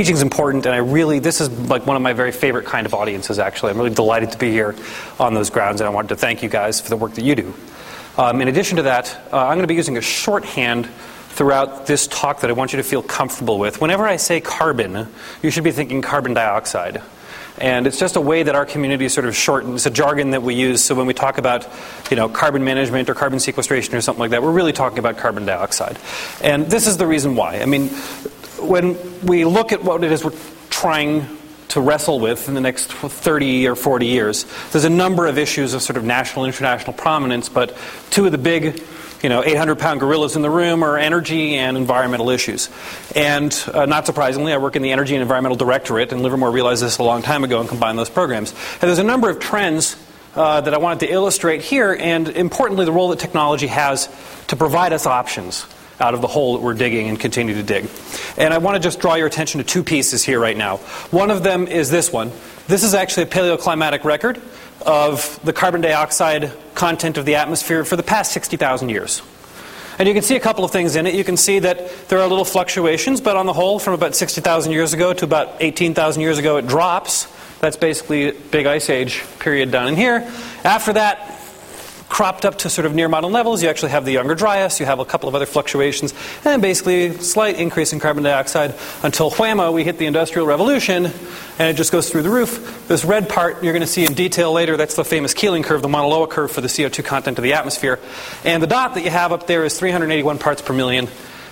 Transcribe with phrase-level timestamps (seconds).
[0.00, 2.86] teaching is important, and I really, this is like one of my very favorite kind
[2.86, 3.72] of audiences, actually.
[3.72, 4.74] I'm really delighted to be here
[5.18, 7.34] on those grounds, and I wanted to thank you guys for the work that you
[7.34, 7.52] do.
[8.16, 12.06] Um, in addition to that, uh, I'm going to be using a shorthand throughout this
[12.06, 13.82] talk that I want you to feel comfortable with.
[13.82, 15.06] Whenever I say carbon,
[15.42, 17.02] you should be thinking carbon dioxide.
[17.58, 19.74] And it's just a way that our community sort of shortens.
[19.74, 20.82] It's a jargon that we use.
[20.82, 21.68] So when we talk about,
[22.10, 25.18] you know, carbon management or carbon sequestration or something like that, we're really talking about
[25.18, 25.98] carbon dioxide.
[26.42, 27.60] And this is the reason why.
[27.60, 27.90] I mean,
[28.68, 30.38] when we look at what it is we're
[30.70, 31.26] trying
[31.68, 35.72] to wrestle with in the next 30 or 40 years, there's a number of issues
[35.74, 37.76] of sort of national and international prominence, but
[38.10, 38.82] two of the big
[39.22, 42.70] you know, 800 pound gorillas in the room are energy and environmental issues.
[43.14, 46.82] And uh, not surprisingly, I work in the Energy and Environmental Directorate, and Livermore realized
[46.82, 48.52] this a long time ago and combined those programs.
[48.52, 49.96] And there's a number of trends
[50.34, 54.08] uh, that I wanted to illustrate here, and importantly, the role that technology has
[54.46, 55.66] to provide us options
[56.00, 57.88] out of the hole that we're digging and continue to dig.
[58.36, 60.78] And I want to just draw your attention to two pieces here right now.
[61.10, 62.32] One of them is this one.
[62.68, 64.40] This is actually a paleoclimatic record
[64.84, 69.22] of the carbon dioxide content of the atmosphere for the past 60,000 years.
[69.98, 71.14] And you can see a couple of things in it.
[71.14, 74.72] You can see that there are little fluctuations, but on the whole, from about 60,000
[74.72, 77.28] years ago to about 18,000 years ago, it drops.
[77.60, 80.26] That's basically big ice age period down in here.
[80.64, 81.39] After that,
[82.10, 83.62] cropped up to sort of near modern levels.
[83.62, 86.12] You actually have the Younger Dryas, you have a couple of other fluctuations,
[86.44, 91.68] and basically slight increase in carbon dioxide until whammo, we hit the Industrial Revolution, and
[91.68, 92.86] it just goes through the roof.
[92.88, 95.80] This red part you're going to see in detail later, that's the famous Keeling curve,
[95.80, 98.00] the Mauna Loa curve for the CO2 content of the atmosphere.
[98.44, 101.08] And the dot that you have up there is 381 parts per million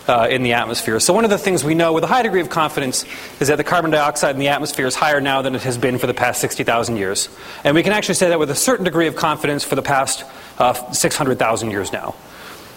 [0.09, 0.99] uh, in the atmosphere.
[0.99, 3.05] So, one of the things we know with a high degree of confidence
[3.41, 5.99] is that the carbon dioxide in the atmosphere is higher now than it has been
[5.99, 7.29] for the past 60,000 years.
[7.63, 10.25] And we can actually say that with a certain degree of confidence for the past
[10.59, 12.15] uh, 600,000 years now.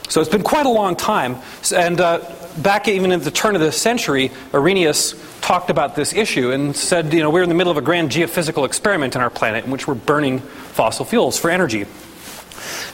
[0.10, 1.38] So it's been quite a long time.
[1.74, 2.20] And uh,
[2.58, 7.14] back even at the turn of the century, Arrhenius talked about this issue and said,
[7.14, 9.72] you know, we're in the middle of a grand geophysical experiment on our planet in
[9.72, 11.86] which we're burning fossil fuels for energy.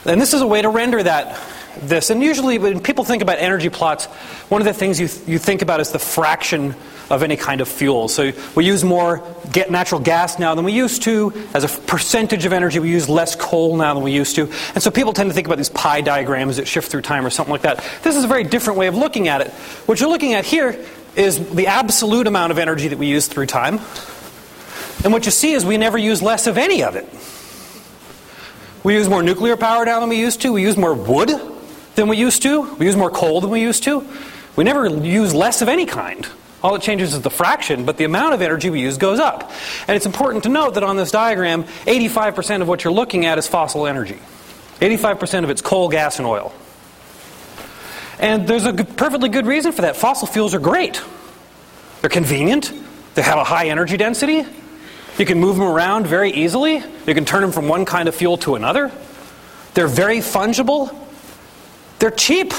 [0.04, 1.38] And this is a way to render that
[1.80, 2.10] this.
[2.10, 4.06] And usually, when people think about energy plots,
[4.48, 6.74] one of the things you, th- you think about is the fraction
[7.10, 8.08] of any kind of fuel.
[8.08, 11.32] So we use more get natural gas now than we used to.
[11.54, 14.50] As a percentage of energy, we use less coal now than we used to.
[14.74, 17.30] And so people tend to think about these pie diagrams that shift through time or
[17.30, 17.84] something like that.
[18.02, 19.48] This is a very different way of looking at it.
[19.86, 20.84] What you're looking at here
[21.16, 23.80] is the absolute amount of energy that we use through time.
[25.04, 27.08] And what you see is we never use less of any of it.
[28.84, 30.52] We use more nuclear power now than we used to.
[30.52, 31.30] We use more wood
[31.98, 32.62] than we used to.
[32.76, 34.06] We use more coal than we used to.
[34.56, 36.26] We never use less of any kind.
[36.62, 39.50] All it changes is the fraction, but the amount of energy we use goes up.
[39.86, 43.36] And it's important to note that on this diagram, 85% of what you're looking at
[43.36, 44.18] is fossil energy.
[44.80, 46.52] 85% of it's coal, gas, and oil.
[48.20, 49.96] And there's a perfectly good reason for that.
[49.96, 51.02] Fossil fuels are great.
[52.00, 52.72] They're convenient.
[53.14, 54.44] They have a high energy density.
[55.18, 56.76] You can move them around very easily.
[57.06, 58.92] You can turn them from one kind of fuel to another.
[59.74, 61.07] They're very fungible.
[61.98, 62.52] They're cheap.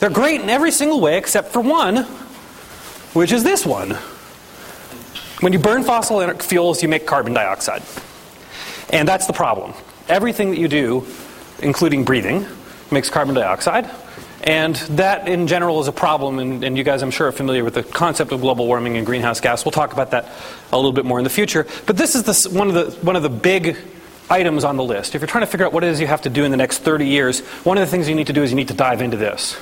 [0.00, 2.04] They're great in every single way except for one,
[3.14, 3.90] which is this one.
[5.40, 7.82] When you burn fossil fuels, you make carbon dioxide.
[8.90, 9.74] And that's the problem.
[10.08, 11.06] Everything that you do,
[11.60, 12.46] including breathing,
[12.90, 13.90] makes carbon dioxide.
[14.44, 16.38] And that, in general, is a problem.
[16.38, 19.06] And, and, you guys, I'm sure, are familiar with the concept of global warming and
[19.06, 19.64] greenhouse gas.
[19.64, 20.28] We'll talk about that
[20.72, 21.66] a little bit more in the future.
[21.86, 23.76] But this is one, of the, one of the big
[24.30, 25.14] items on the list.
[25.14, 26.56] If you're trying to figure out what it is you have to do in the
[26.56, 28.74] next 30 years, one of the things you need to do is you need to
[28.74, 29.56] dive into this.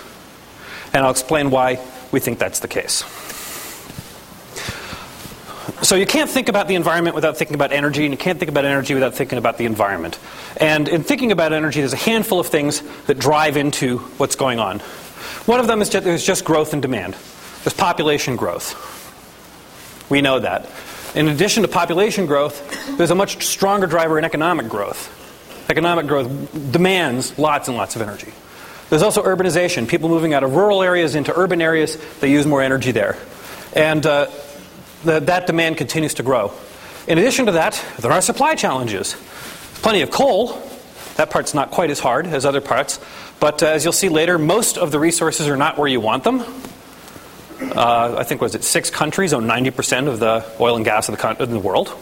[0.93, 3.05] And I'll explain why we think that's the case.
[5.83, 8.51] So you can't think about the environment without thinking about energy, and you can't think
[8.51, 10.19] about energy without thinking about the environment.
[10.57, 14.59] And in thinking about energy, there's a handful of things that drive into what's going
[14.59, 14.81] on.
[15.47, 17.15] One of them is just, there's just growth and demand.
[17.65, 18.77] There's population growth.
[20.11, 20.69] We know that.
[21.15, 25.17] In addition to population growth, there's a much stronger driver in economic growth.
[25.69, 28.33] Economic growth demands lots and lots of energy.
[28.91, 29.89] There's also urbanization.
[29.89, 33.17] People moving out of rural areas into urban areas, they use more energy there.
[33.75, 34.31] And uh,
[35.05, 36.53] the, that demand continues to grow.
[37.07, 39.17] In addition to that, there are supply challenges.
[39.83, 40.61] Plenty of coal.
[41.17, 43.01] That part's not quite as hard as other parts.
[43.41, 46.25] But uh, as you'll see later, most of the resources are not where you want
[46.25, 46.45] them.
[47.61, 51.17] Uh, I think was it six countries own 90% of the oil and gas of
[51.17, 51.95] the, the world.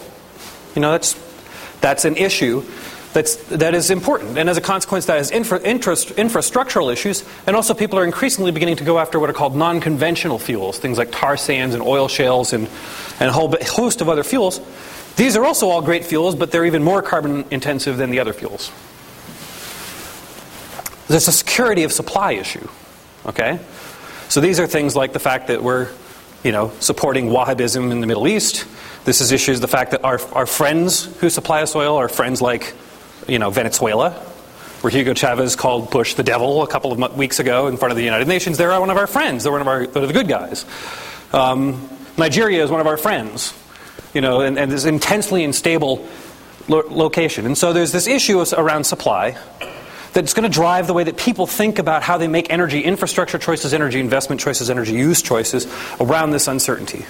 [0.74, 1.16] You know, that's
[1.80, 2.64] that's an issue
[3.12, 4.38] that's, that is important.
[4.38, 7.24] And as a consequence, that has infra, interest, infrastructural issues.
[7.46, 10.78] And also, people are increasingly beginning to go after what are called non conventional fuels,
[10.78, 12.68] things like tar sands and oil shales and,
[13.18, 14.60] and a whole host of other fuels.
[15.16, 18.32] These are also all great fuels, but they're even more carbon intensive than the other
[18.32, 18.70] fuels.
[21.08, 22.68] There's a security of supply issue.
[23.26, 23.58] Okay?
[24.28, 25.88] So these are things like the fact that we're
[26.42, 28.66] you know, supporting Wahhabism in the Middle East.
[29.04, 32.40] This is issues the fact that our, our friends who supply us oil are friends
[32.40, 32.74] like,
[33.26, 34.12] you know, Venezuela,
[34.80, 37.96] where Hugo Chavez called Bush the devil a couple of weeks ago in front of
[37.96, 38.58] the United Nations.
[38.58, 39.42] They're one of our friends.
[39.42, 40.64] They're one of our, the good guys.
[41.32, 43.52] Um, Nigeria is one of our friends,
[44.14, 46.06] you know, and, and this intensely unstable
[46.68, 47.46] lo- location.
[47.46, 49.36] And so there's this issue around supply
[50.12, 53.38] that's going to drive the way that people think about how they make energy infrastructure
[53.38, 55.66] choices, energy investment choices, energy use choices
[56.00, 57.04] around this uncertainty.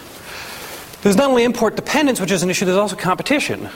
[1.03, 3.69] There's not only import dependence, which is an issue, there's also competition.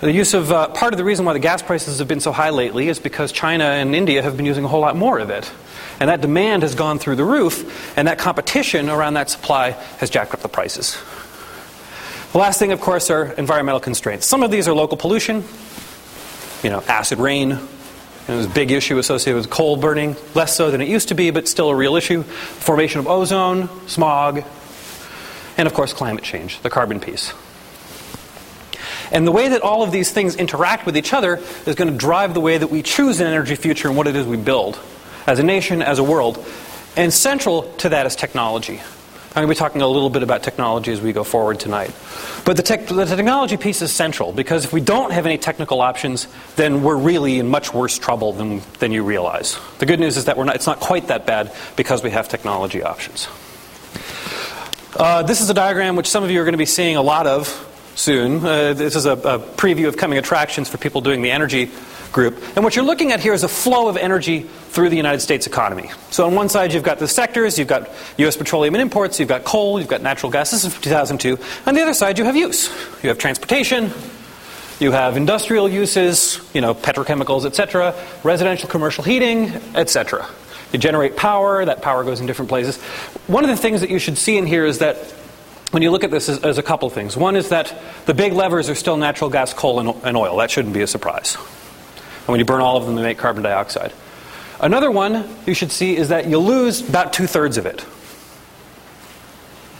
[0.00, 2.30] The use of uh, part of the reason why the gas prices have been so
[2.30, 5.30] high lately is because China and India have been using a whole lot more of
[5.30, 5.50] it.
[5.98, 10.10] And that demand has gone through the roof, and that competition around that supply has
[10.10, 10.98] jacked up the prices.
[12.32, 14.26] The last thing, of course, are environmental constraints.
[14.26, 15.44] Some of these are local pollution,
[16.62, 17.58] you know, acid rain.
[18.26, 21.14] And there's a big issue associated with coal burning, less so than it used to
[21.14, 22.22] be, but still a real issue.
[22.22, 24.42] Formation of ozone, smog,
[25.56, 27.34] and of course, climate change, the carbon piece.
[29.12, 31.36] And the way that all of these things interact with each other
[31.66, 34.16] is going to drive the way that we choose an energy future and what it
[34.16, 34.78] is we build
[35.26, 36.44] as a nation, as a world.
[36.96, 38.80] And central to that is technology.
[39.36, 41.92] I'm going to be talking a little bit about technology as we go forward tonight.
[42.44, 45.80] But the, tech, the, technology piece is central because if we don't have any technical
[45.80, 49.58] options, then we're really in much worse trouble than, than you realize.
[49.80, 52.84] The good news is that not, it's not quite that bad because we have technology
[52.84, 53.26] options.
[54.96, 57.02] Uh, this is a diagram which some of you are going to be seeing a
[57.02, 57.48] lot of
[57.96, 58.36] soon.
[58.36, 61.72] Uh, this is a, a preview of coming attractions for people doing the energy
[62.14, 62.42] group.
[62.54, 65.46] And what you're looking at here is a flow of energy through the United States
[65.46, 65.90] economy.
[66.10, 68.36] So on one side, you've got the sectors, you've got U.S.
[68.36, 70.52] petroleum and imports, you've got coal, you've got natural gas.
[70.52, 71.38] This is 2002.
[71.66, 72.70] On the other side, you have use.
[73.02, 73.90] You have transportation,
[74.80, 80.26] you have industrial uses, you know, petrochemicals, etc., residential commercial heating, etc.
[80.72, 82.80] You generate power, that power goes in different places.
[83.26, 84.96] One of the things that you should see in here is that
[85.72, 87.16] when you look at this, as, a couple things.
[87.16, 87.74] One is that
[88.06, 90.36] the big levers are still natural gas, coal, and oil.
[90.36, 91.36] That shouldn't be a surprise.
[92.24, 93.92] And when you burn all of them, they make carbon dioxide.
[94.60, 97.84] Another one you should see is that you lose about two thirds of it.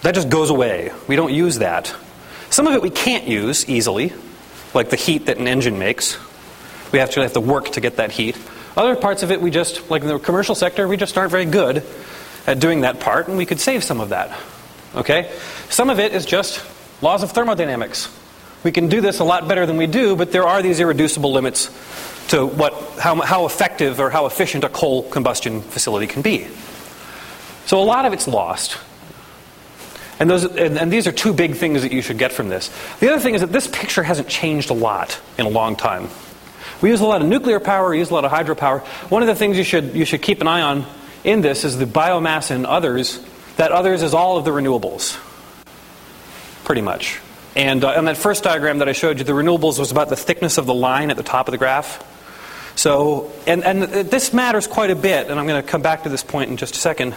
[0.02, 0.92] That just goes away.
[1.08, 1.94] We don't use that.
[2.50, 4.12] Some of it we can't use easily,
[4.74, 6.18] like the heat that an engine makes.
[6.92, 8.36] We actually have to work to get that heat.
[8.76, 11.46] Other parts of it, we just, like in the commercial sector, we just aren't very
[11.46, 11.82] good
[12.46, 14.38] at doing that part, and we could save some of that.
[14.94, 15.32] Okay?
[15.70, 16.62] Some of it is just
[17.00, 18.14] laws of thermodynamics.
[18.64, 21.32] We can do this a lot better than we do, but there are these irreducible
[21.32, 21.70] limits
[22.28, 26.46] to what, how, how effective or how efficient a coal combustion facility can be.
[27.66, 28.78] So a lot of it's lost.
[30.20, 32.70] And, those, and, and, these are two big things that you should get from this.
[33.00, 36.08] The other thing is that this picture hasn't changed a lot in a long time.
[36.80, 38.80] We use a lot of nuclear power, we use a lot of hydropower.
[39.10, 40.86] One of the things you should, you should keep an eye on
[41.24, 43.24] in this is the biomass and others.
[43.56, 45.16] That others is all of the renewables,
[46.64, 47.20] pretty much.
[47.56, 50.16] And uh, on that first diagram that I showed you, the renewables was about the
[50.16, 52.04] thickness of the line at the top of the graph.
[52.76, 56.08] So, and, and this matters quite a bit, and I'm going to come back to
[56.08, 57.14] this point in just a second.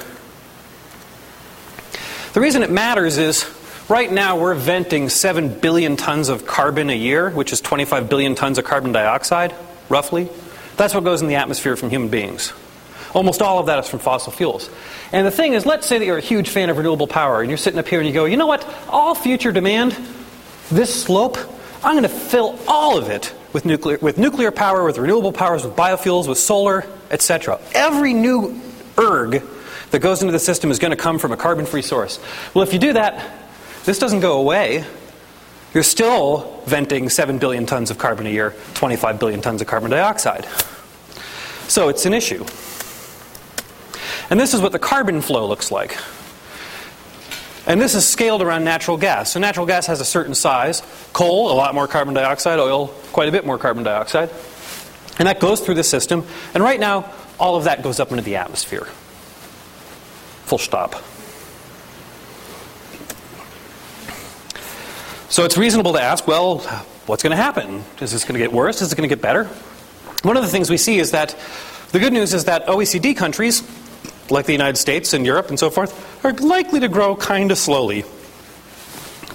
[2.33, 3.45] The reason it matters is
[3.89, 8.35] right now we're venting 7 billion tons of carbon a year, which is 25 billion
[8.35, 9.55] tons of carbon dioxide,
[9.89, 10.29] roughly.
[10.75, 12.53] That's what goes in the atmosphere from human beings.
[13.13, 14.69] Almost all of that is from fossil fuels.
[15.11, 17.49] And the thing is, let's say that you're a huge fan of renewable power, and
[17.49, 18.63] you're sitting up here and you go, you know what?
[18.89, 19.97] All future demand,
[20.69, 21.37] this slope,
[21.83, 25.63] I'm going to fill all of it with nuclear, with nuclear power, with renewable powers,
[25.63, 27.59] with biofuels, with solar, etc.
[27.73, 28.59] Every new
[28.99, 29.43] erg
[29.91, 32.19] that goes into the system is going to come from a carbon free source.
[32.53, 33.47] Well, if you do that,
[33.85, 34.85] this doesn't go away.
[35.73, 39.91] You're still venting 7 billion tons of carbon a year, 25 billion tons of carbon
[39.91, 40.45] dioxide.
[41.67, 42.45] So it's an issue.
[44.29, 45.97] And this is what the carbon flow looks like.
[47.67, 49.33] And this is scaled around natural gas.
[49.33, 50.81] So natural gas has a certain size.
[51.11, 52.59] Coal, a lot more carbon dioxide.
[52.59, 54.29] Oil, quite a bit more carbon dioxide.
[55.19, 56.25] And that goes through the system.
[56.53, 58.85] And right now, all of that goes up into the atmosphere.
[60.45, 60.93] Full stop.
[65.29, 66.59] So it's reasonable to ask, well,
[67.05, 67.83] what's going to happen?
[67.99, 68.81] Is this going to get worse?
[68.81, 69.43] Is it going to get better?
[70.23, 71.37] One of the things we see is that
[71.91, 73.61] the good news is that OECD countries
[74.29, 77.57] like the United States and Europe and so forth, are likely to grow kind of
[77.57, 78.03] slowly.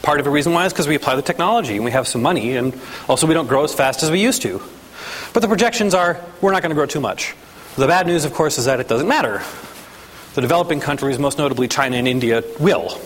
[0.03, 2.23] Part of the reason why is because we apply the technology and we have some
[2.23, 4.61] money, and also we don't grow as fast as we used to.
[5.33, 7.35] But the projections are we're not going to grow too much.
[7.77, 9.43] The bad news, of course, is that it doesn't matter.
[10.35, 13.01] The developing countries, most notably China and India, will.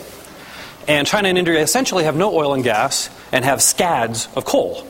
[0.87, 4.87] And China and India essentially have no oil and gas and have scads of coal.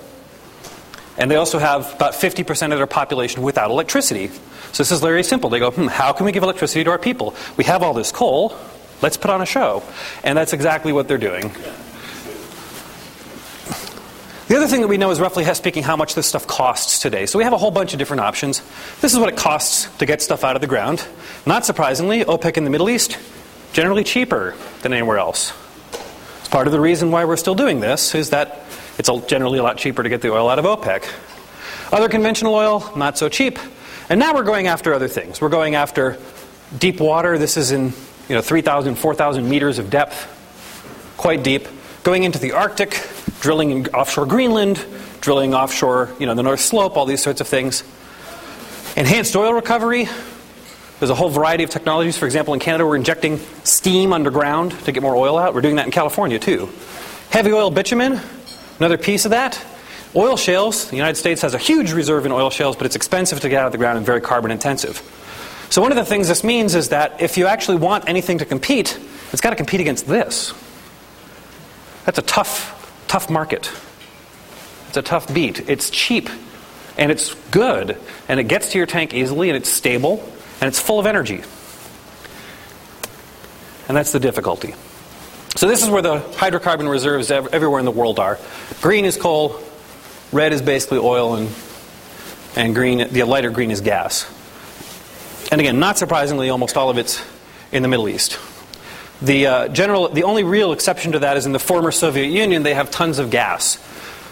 [1.17, 4.29] And they also have about 50% of their population without electricity.
[4.77, 5.49] So this is very simple.
[5.49, 7.33] They go, hmm, how can we give electricity to our people?
[7.57, 8.55] We have all this coal.
[9.01, 9.81] Let's put on a show.
[10.23, 11.51] And that's exactly what they're doing.
[14.47, 17.25] The other thing that we know is roughly speaking how much this stuff costs today.
[17.25, 18.61] So we have a whole bunch of different options.
[19.01, 21.03] This is what it costs to get stuff out of the ground.
[21.47, 23.17] Not surprisingly, OPEC in the Middle East,
[23.73, 24.53] generally cheaper
[24.83, 25.53] than anywhere else.
[26.41, 28.61] It's part of the reason why we're still doing this is that
[28.99, 31.11] it's generally a lot cheaper to get the oil out of OPEC.
[31.91, 33.57] Other conventional oil, not so cheap.
[34.09, 35.41] And now we're going after other things.
[35.41, 36.17] We're going after
[36.77, 37.37] deep water.
[37.37, 37.93] This is in
[38.29, 41.67] you know 3,000, 4,000 meters of depth, quite deep.
[42.03, 43.05] Going into the Arctic,
[43.41, 44.83] drilling in offshore Greenland,
[45.19, 47.83] drilling offshore, you know, the North Slope, all these sorts of things.
[48.95, 50.07] Enhanced oil recovery.
[50.99, 52.17] There's a whole variety of technologies.
[52.17, 55.53] For example, in Canada, we're injecting steam underground to get more oil out.
[55.53, 56.69] We're doing that in California too.
[57.29, 58.21] Heavy oil bitumen,
[58.79, 59.61] another piece of that.
[60.17, 60.89] Oil shales.
[60.89, 63.61] The United States has a huge reserve in oil shales, but it's expensive to get
[63.61, 64.97] out of the ground and very carbon intensive.
[65.69, 68.45] So, one of the things this means is that if you actually want anything to
[68.45, 68.97] compete,
[69.31, 70.55] it's got to compete against this.
[72.05, 72.73] That's a tough
[73.07, 73.71] tough market.
[74.87, 75.69] It's a tough beat.
[75.69, 76.29] It's cheap
[76.97, 77.97] and it's good
[78.27, 80.27] and it gets to your tank easily and it's stable
[80.59, 81.43] and it's full of energy.
[83.87, 84.73] And that's the difficulty.
[85.55, 88.39] So, this is where the hydrocarbon reserves everywhere in the world are.
[88.81, 89.61] Green is coal,
[90.31, 91.49] red is basically oil, and,
[92.55, 94.31] and green, the lighter green is gas.
[95.51, 97.23] And again, not surprisingly, almost all of it's
[97.71, 98.37] in the Middle East.
[99.21, 102.63] The, uh, general, the only real exception to that is in the former Soviet Union,
[102.63, 103.79] they have tons of gas.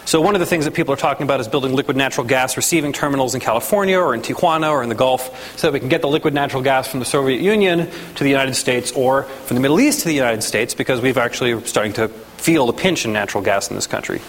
[0.04, 2.56] So, one of the things that people are talking about is building liquid natural gas
[2.56, 5.88] receiving terminals in California or in Tijuana or in the Gulf so that we can
[5.88, 9.56] get the liquid natural gas from the Soviet Union to the United States or from
[9.56, 13.04] the Middle East to the United States because we've actually starting to feel the pinch
[13.04, 14.20] in natural gas in this country.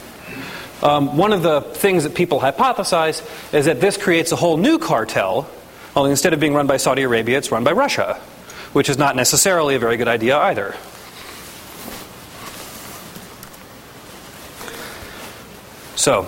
[0.83, 4.77] Um, one of the things that people hypothesize is that this creates a whole new
[4.77, 5.49] cartel,
[5.95, 8.19] only instead of being run by Saudi Arabia, it's run by Russia
[8.73, 10.75] which is not necessarily a very good idea either.
[15.95, 16.27] So,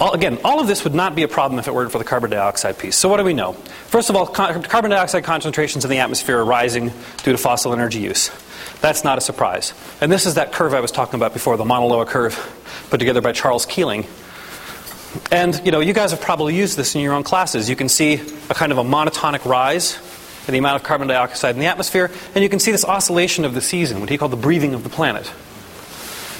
[0.00, 2.04] all, again, all of this would not be a problem if it weren't for the
[2.04, 2.96] carbon dioxide piece.
[2.96, 3.52] So, what do we know?
[3.88, 6.90] First of all, carbon dioxide concentrations in the atmosphere are rising
[7.22, 8.30] due to fossil energy use.
[8.80, 9.72] That's not a surprise.
[10.00, 12.34] And this is that curve I was talking about before, the Mauna Loa curve,
[12.90, 14.06] put together by Charles Keeling.
[15.30, 17.70] And you know, you guys have probably used this in your own classes.
[17.70, 18.14] You can see
[18.50, 19.98] a kind of a monotonic rise
[20.46, 23.44] in the amount of carbon dioxide in the atmosphere, and you can see this oscillation
[23.44, 25.30] of the season, what he called the breathing of the planet.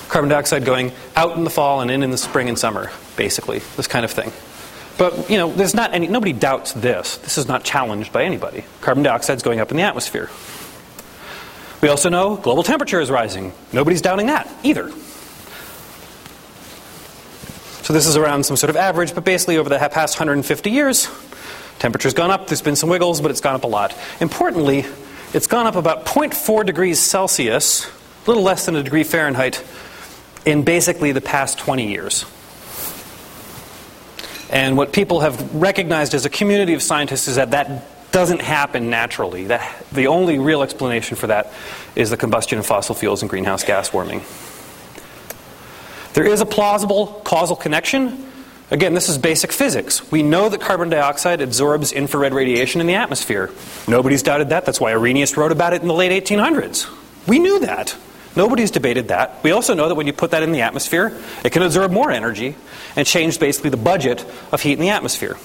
[0.08, 3.60] Carbon dioxide going out in the fall and in in the spring and summer, basically,
[3.76, 4.32] this kind of thing.
[4.98, 7.16] But you know, there's not any nobody doubts this.
[7.18, 8.64] This is not challenged by anybody.
[8.80, 10.30] Carbon dioxide is going up in the atmosphere.
[11.84, 13.52] We also know global temperature is rising.
[13.70, 14.90] Nobody's doubting that either.
[17.82, 21.10] So this is around some sort of average, but basically over the past 150 years,
[21.80, 22.46] temperature's gone up.
[22.46, 23.94] There's been some wiggles, but it's gone up a lot.
[24.22, 24.86] Importantly,
[25.34, 27.90] it's gone up about 0.4 degrees Celsius, a
[28.28, 29.62] little less than a degree Fahrenheit,
[30.46, 32.24] in basically the past 20 years.
[34.48, 38.90] And what people have recognized as a community of scientists is that that doesn't happen
[38.90, 39.46] naturally.
[39.46, 41.52] That, the only real explanation for that
[41.96, 44.22] is the combustion of fossil fuels and greenhouse gas warming.
[46.14, 48.30] There is a plausible causal connection.
[48.70, 50.12] Again, this is basic physics.
[50.12, 53.50] We know that carbon dioxide absorbs infrared radiation in the atmosphere.
[53.88, 54.64] Nobody's doubted that.
[54.64, 56.88] That's why Arrhenius wrote about it in the late 1800s.
[57.26, 57.96] We knew that.
[58.36, 59.42] Nobody's debated that.
[59.42, 62.12] We also know that when you put that in the atmosphere, it can absorb more
[62.12, 62.54] energy
[62.94, 65.36] and change basically the budget of heat in the atmosphere.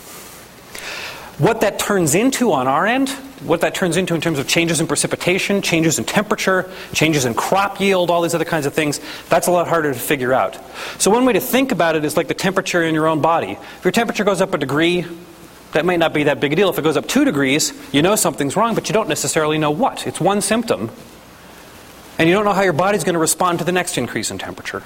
[1.39, 3.10] What that turns into on our end,
[3.41, 7.34] what that turns into in terms of changes in precipitation, changes in temperature, changes in
[7.34, 10.58] crop yield, all these other kinds of things, that's a lot harder to figure out.
[11.01, 13.53] So, one way to think about it is like the temperature in your own body.
[13.53, 15.05] If your temperature goes up a degree,
[15.72, 16.69] that might not be that big a deal.
[16.69, 19.72] If it goes up two degrees, you know something's wrong, but you don't necessarily know
[19.72, 20.08] what.
[20.08, 20.91] It's one symptom.
[22.17, 24.39] And you don't know how your body's going to respond to the next increase in
[24.39, 24.84] temperature.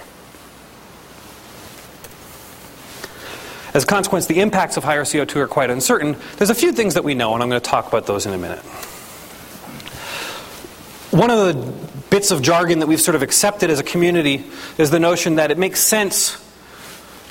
[3.74, 6.16] As a consequence, the impacts of higher CO2 are quite uncertain.
[6.38, 8.34] There's a few things that we know, and I'm going to talk about those in
[8.34, 8.60] a minute.
[11.10, 14.46] One of the bits of jargon that we've sort of accepted as a community
[14.78, 16.40] is the notion that it makes sense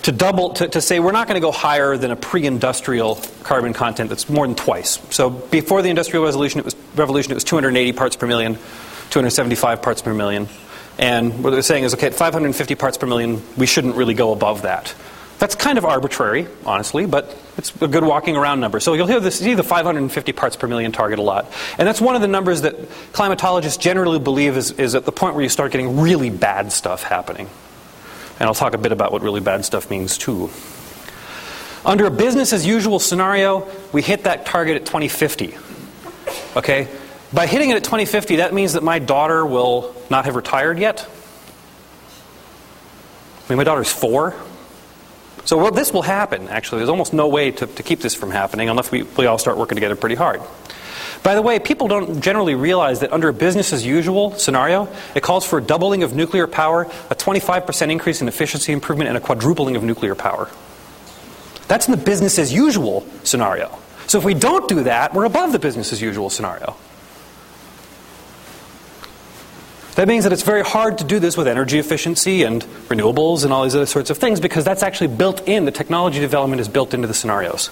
[0.03, 3.73] to double to, to say we're not going to go higher than a pre-industrial carbon
[3.73, 4.99] content that's more than twice.
[5.11, 8.55] So before the industrial revolution, it was revolution it was 280 parts per million,
[9.11, 10.49] 275 parts per million.
[10.99, 14.33] And what they're saying is, okay, at 550 parts per million, we shouldn't really go
[14.33, 14.95] above that.
[15.43, 18.79] That's kind of arbitrary, honestly, but it's a good walking around number.
[18.79, 21.53] So you'll hear this, see the 550 parts per million target a lot.
[21.79, 22.77] And that's one of the numbers that
[23.13, 27.03] climatologists generally believe is, is at the point where you start getting really bad stuff
[27.03, 27.51] happening.
[28.39, 30.49] And I'll talk a bit about what really bad stuff means too.
[31.85, 35.57] Under a business as usual scenario, we hit that target at 2050.
[36.55, 36.87] Okay?
[37.33, 41.05] By hitting it at 2050, that means that my daughter will not have retired yet.
[43.45, 44.37] I mean, my daughter's four.
[45.45, 46.79] So well, this will happen, actually.
[46.79, 49.59] There's almost no way to, to keep this from happening unless we, we all start
[49.59, 50.41] working together pretty hard.
[51.23, 55.23] By the way, people don't generally realize that under a business as usual scenario, it
[55.23, 59.21] calls for a doubling of nuclear power, a 25% increase in efficiency improvement, and a
[59.21, 60.51] quadrupling of nuclear power.
[61.69, 63.79] That's in the business as usual scenario.
[64.09, 66.77] So if we don't do that, we're above the business as usual scenario.
[69.95, 73.53] That means that it's very hard to do this with energy efficiency and renewables and
[73.53, 75.67] all these other sorts of things because that's actually built in.
[75.67, 77.71] The technology development is built into the scenarios.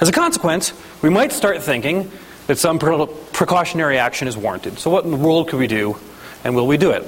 [0.00, 0.72] As a consequence,
[1.02, 2.12] we might start thinking
[2.46, 4.78] that some precautionary action is warranted.
[4.78, 5.98] So, what in the world could we do,
[6.44, 7.04] and will we do it?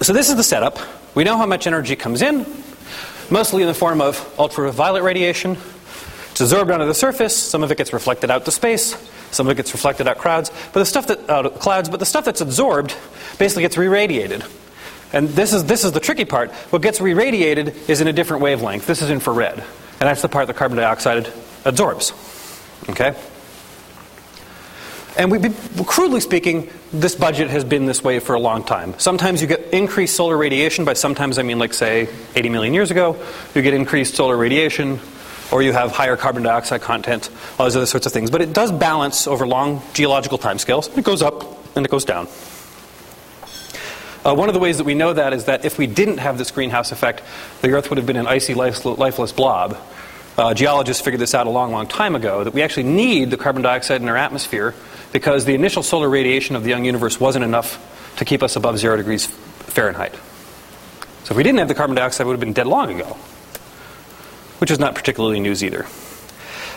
[0.00, 0.78] So, this is the setup.
[1.14, 2.46] We know how much energy comes in,
[3.30, 5.58] mostly in the form of ultraviolet radiation.
[6.36, 7.34] It's absorbed onto the surface.
[7.34, 8.94] Some of it gets reflected out to space.
[9.30, 10.50] Some of it gets reflected out clouds.
[10.70, 12.94] But the stuff that out clouds, but the stuff that's absorbed
[13.38, 14.44] basically gets re-radiated.
[15.14, 16.50] And this is this is the tricky part.
[16.50, 18.86] What gets re-radiated is in a different wavelength.
[18.86, 21.32] This is infrared, and that's the part that carbon dioxide
[21.64, 22.12] absorbs.
[22.90, 23.14] Okay.
[25.16, 25.38] And we,
[25.86, 28.92] crudely speaking, this budget has been this way for a long time.
[28.98, 30.84] Sometimes you get increased solar radiation.
[30.84, 33.16] By sometimes I mean, like say, 80 million years ago,
[33.54, 35.00] you get increased solar radiation
[35.50, 38.30] or you have higher carbon dioxide content, all those other sorts of things.
[38.30, 40.96] But it does balance over long geological timescales.
[40.96, 42.28] It goes up and it goes down.
[44.24, 46.36] Uh, one of the ways that we know that is that if we didn't have
[46.36, 47.22] this greenhouse effect,
[47.62, 49.78] the Earth would have been an icy, lifeless blob.
[50.36, 53.36] Uh, geologists figured this out a long, long time ago that we actually need the
[53.36, 54.74] carbon dioxide in our atmosphere
[55.12, 57.80] because the initial solar radiation of the young universe wasn't enough
[58.16, 60.12] to keep us above zero degrees Fahrenheit.
[61.22, 63.16] So if we didn't have the carbon dioxide, we would have been dead long ago
[64.58, 65.86] which is not particularly news either.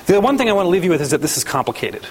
[0.05, 2.05] The one thing I want to leave you with is that this is complicated.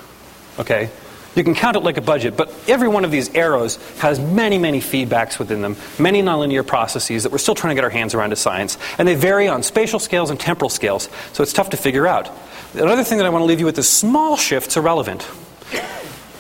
[0.58, 0.90] Okay?
[1.34, 4.58] You can count it like a budget, but every one of these arrows has many,
[4.58, 8.14] many feedbacks within them, many nonlinear processes that we're still trying to get our hands
[8.14, 8.76] around as science.
[8.98, 12.30] And they vary on spatial scales and temporal scales, so it's tough to figure out.
[12.74, 15.28] Another thing that I want to leave you with is small shifts are relevant.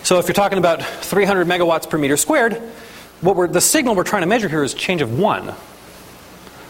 [0.02, 2.54] So if you're talking about 300 megawatts per meter squared,
[3.20, 5.54] what the signal we're trying to measure here is change of one.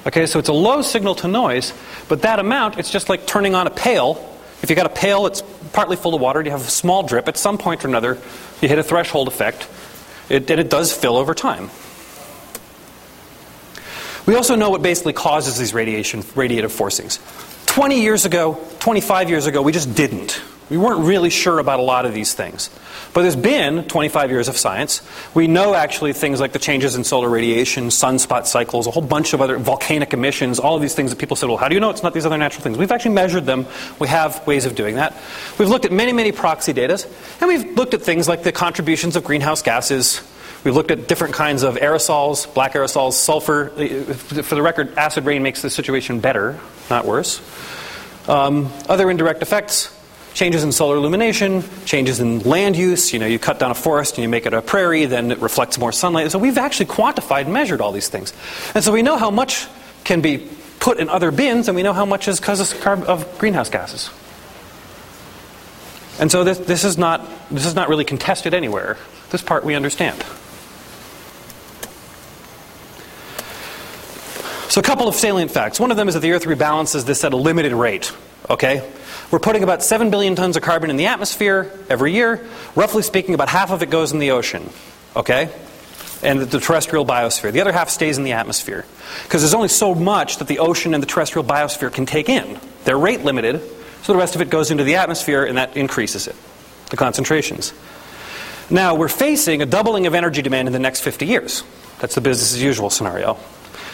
[0.07, 1.73] Okay, so it's a low signal to noise,
[2.09, 4.25] but that amount, it's just like turning on a pail.
[4.63, 7.29] If you got a pail that's partly full of water, you have a small drip.
[7.29, 8.19] At some point or another,
[8.61, 9.69] you hit a threshold effect,
[10.29, 11.71] it, and it does fill over time.
[14.27, 17.19] We also know what basically causes these radiation, radiative forcings.
[17.67, 20.41] 20 years ago, 25 years ago, we just didn't.
[20.71, 22.71] We weren't really sure about a lot of these things.
[23.15, 25.03] But there's been 25 years of science.
[25.35, 29.33] We know actually things like the changes in solar radiation, sunspot cycles, a whole bunch
[29.33, 31.81] of other volcanic emissions, all of these things that people said, well, how do you
[31.81, 32.77] know it's not these other natural things?
[32.77, 33.67] We've actually measured them.
[33.99, 35.15] We have ways of doing that.
[35.59, 37.03] We've looked at many, many proxy data,
[37.41, 40.23] and we've looked at things like the contributions of greenhouse gases.
[40.65, 43.69] We've looked at different kinds of aerosols, black aerosols, sulfur.
[43.71, 46.59] For the record, acid rain makes the situation better,
[46.91, 47.41] not worse.
[48.29, 49.95] Um, other indirect effects,
[50.35, 53.13] changes in solar illumination, changes in land use.
[53.13, 55.39] You know, you cut down a forest and you make it a prairie, then it
[55.39, 56.31] reflects more sunlight.
[56.31, 58.33] So we've actually quantified and measured all these things.
[58.75, 59.67] And so we know how much
[60.05, 60.49] can be
[60.81, 64.11] put in other bins, and we know how much is because of greenhouse gases.
[66.19, 68.97] And so this, this, is not, this is not really contested anywhere.
[69.31, 70.25] This part we understand.
[74.69, 75.81] So, a couple of salient facts.
[75.81, 78.13] One of them is that the Earth rebalances this at a limited rate.
[78.51, 78.89] Okay?
[79.31, 82.47] We're putting about 7 billion tons of carbon in the atmosphere every year.
[82.75, 84.71] Roughly speaking, about half of it goes in the ocean.
[85.15, 85.51] Okay?
[86.23, 87.53] And the terrestrial biosphere.
[87.53, 88.87] The other half stays in the atmosphere.
[89.25, 92.59] Because there's only so much that the ocean and the terrestrial biosphere can take in.
[92.85, 93.61] They're rate limited,
[94.03, 96.37] so the rest of it goes into the atmosphere and that increases it,
[96.89, 97.75] the concentrations.
[98.71, 101.65] Now, we're facing a doubling of energy demand in the next 50 years.
[102.01, 103.39] That's the business as usual scenario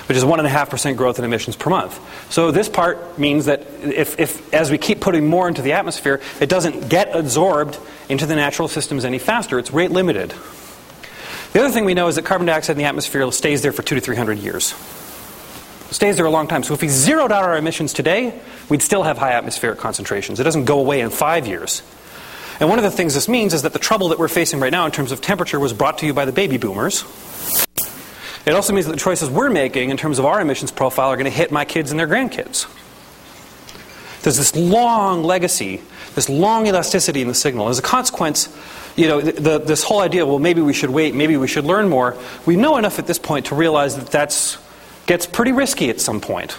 [0.06, 1.98] which is 1.5% growth in emissions per month.
[2.30, 6.20] So this part means that if, if, as we keep putting more into the atmosphere,
[6.40, 9.58] it doesn't get absorbed into the natural systems any faster.
[9.58, 10.34] It's rate limited.
[11.52, 13.82] The other thing we know is that carbon dioxide in the atmosphere stays there for
[13.82, 14.74] two to 300 years.
[15.88, 16.64] It stays there a long time.
[16.64, 18.38] So if we zeroed out our emissions today,
[18.68, 20.40] we'd still have high atmospheric concentrations.
[20.40, 21.82] It doesn't go away in five years.
[22.60, 24.72] And one of the things this means is that the trouble that we're facing right
[24.72, 27.04] now in terms of temperature was brought to you by the baby boomers.
[28.46, 31.16] It also means that the choices we're making in terms of our emissions profile are
[31.16, 32.66] going to hit my kids and their grandkids.
[34.22, 35.82] There's this long legacy,
[36.14, 37.68] this long elasticity in the signal.
[37.68, 38.54] As a consequence,
[38.96, 41.88] you know, the, this whole idea, well, maybe we should wait, maybe we should learn
[41.88, 44.58] more, we know enough at this point to realize that that
[45.06, 46.56] gets pretty risky at some point.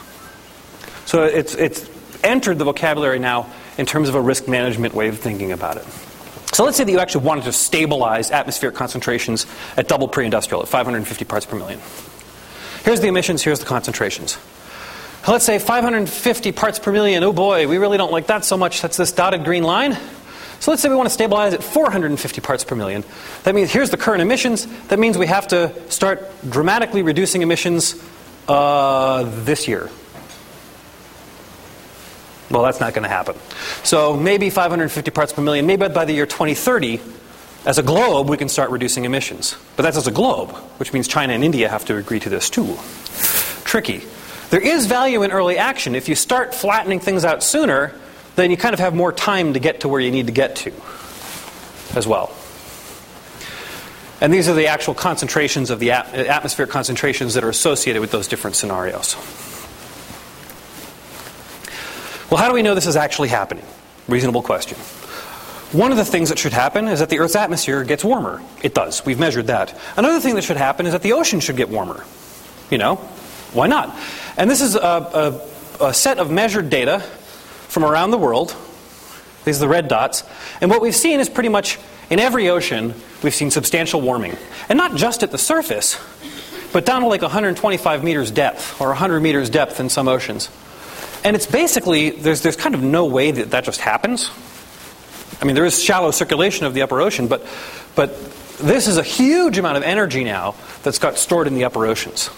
[1.05, 1.89] So it's, it's
[2.23, 5.85] entered the vocabulary now in terms of a risk management way of thinking about it.
[6.55, 10.69] So let's say that you actually wanted to stabilize atmospheric concentrations at double pre-industrial, at
[10.69, 11.81] 550 parts per million.
[12.85, 14.37] Here's the emissions, here's the concentrations.
[15.27, 17.21] Let's say 550 parts per million.
[17.25, 18.81] Oh boy, we really don't like that so much.
[18.81, 19.97] That's this dotted green line.
[20.61, 23.03] So let's say we want to stabilize at 450 parts per million.
[23.43, 24.65] That means here's the current emissions.
[24.87, 28.01] That means we have to start dramatically reducing emissions
[28.47, 29.89] uh, this year.
[32.55, 33.35] Well, that's not going to happen.
[33.83, 37.01] So maybe 550 parts per million, maybe by the year 2030,
[37.65, 39.57] as a globe, we can start reducing emissions.
[39.75, 42.49] But that's as a globe, which means China and India have to agree to this
[42.49, 42.77] too.
[43.65, 44.03] Tricky.
[44.51, 45.95] There is value in early action.
[45.95, 47.93] If you start flattening things out sooner,
[48.37, 50.55] then you kind of have more time to get to where you need to get
[50.57, 50.71] to
[51.93, 52.31] as well.
[54.21, 58.11] And these are the actual concentrations of the at- atmospheric concentrations that are associated with
[58.11, 59.17] those different scenarios.
[62.29, 63.65] Well, how do we know this is actually happening?
[64.07, 64.77] Reasonable question.
[65.71, 68.41] One of the things that should happen is that the Earth's atmosphere gets warmer.
[68.63, 69.05] It does.
[69.05, 69.77] We've measured that.
[69.97, 72.05] Another thing that should happen is that the ocean should get warmer.
[72.69, 72.95] You know,
[73.53, 73.95] why not?
[74.37, 74.79] And this is a,
[75.81, 76.99] a, a set of measured data
[77.67, 78.55] from around the world.
[79.43, 80.23] These are the red dots.
[80.61, 81.77] And what we've seen is pretty much
[82.09, 84.37] in every ocean, we've seen substantial warming.
[84.69, 85.99] And not just at the surface,
[86.71, 90.49] but down to like 125 meters depth or 100 meters depth in some oceans.
[91.25, 94.29] And it's basically, there's, there's kind of no way that that just happens.
[95.41, 97.43] I mean, there is shallow circulation of the upper ocean, but,
[97.95, 98.15] but
[98.59, 102.29] this is a huge amount of energy now that's got stored in the upper oceans.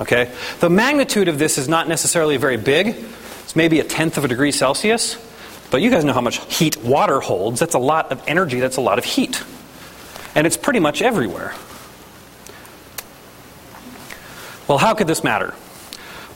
[0.00, 0.32] Okay?
[0.60, 2.96] The magnitude of this is not necessarily very big.
[3.42, 5.18] It's maybe a tenth of a degree Celsius.
[5.70, 7.60] But you guys know how much heat water holds.
[7.60, 9.44] That's a lot of energy, that's a lot of heat.
[10.34, 11.54] And it's pretty much everywhere.
[14.68, 15.52] Well, how could this matter?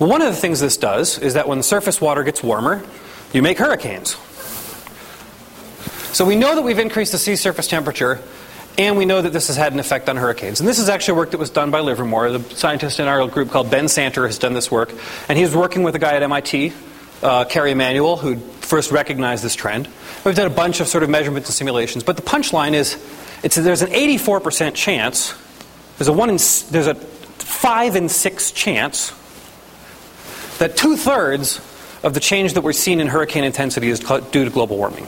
[0.00, 2.82] Well, one of the things this does is that when surface water gets warmer,
[3.34, 4.16] you make hurricanes.
[6.16, 8.18] So we know that we've increased the sea surface temperature,
[8.78, 10.58] and we know that this has had an effect on hurricanes.
[10.58, 12.30] And this is actually work that was done by Livermore.
[12.30, 14.90] The scientist in our group called Ben Santer has done this work,
[15.28, 16.72] and he's working with a guy at MIT,
[17.22, 19.86] uh, Kerry Emanuel, who first recognized this trend.
[20.24, 22.96] We've done a bunch of sort of measurements and simulations, but the punchline is
[23.42, 25.34] there's an 84% chance,
[25.98, 26.38] there's a, one in,
[26.70, 29.12] there's a 5 in 6 chance
[30.60, 31.58] that two thirds
[32.02, 35.06] of the change that we're seeing in hurricane intensity is due to global warming.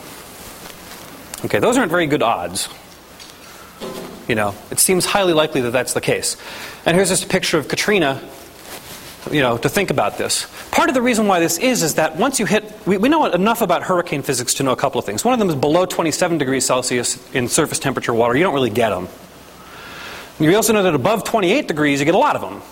[1.45, 2.69] Okay, those aren't very good odds.
[4.29, 6.37] You know, it seems highly likely that that's the case.
[6.87, 8.23] And here's just a picture of Katrina,
[9.31, 10.47] you know, to think about this.
[10.71, 13.27] Part of the reason why this is is that once you hit, we, we know
[13.27, 15.25] enough about hurricane physics to know a couple of things.
[15.25, 18.71] One of them is below 27 degrees Celsius in surface temperature water, you don't really
[18.71, 19.09] get them.
[20.41, 22.63] You also know that above 28 degrees, you get a lot of them.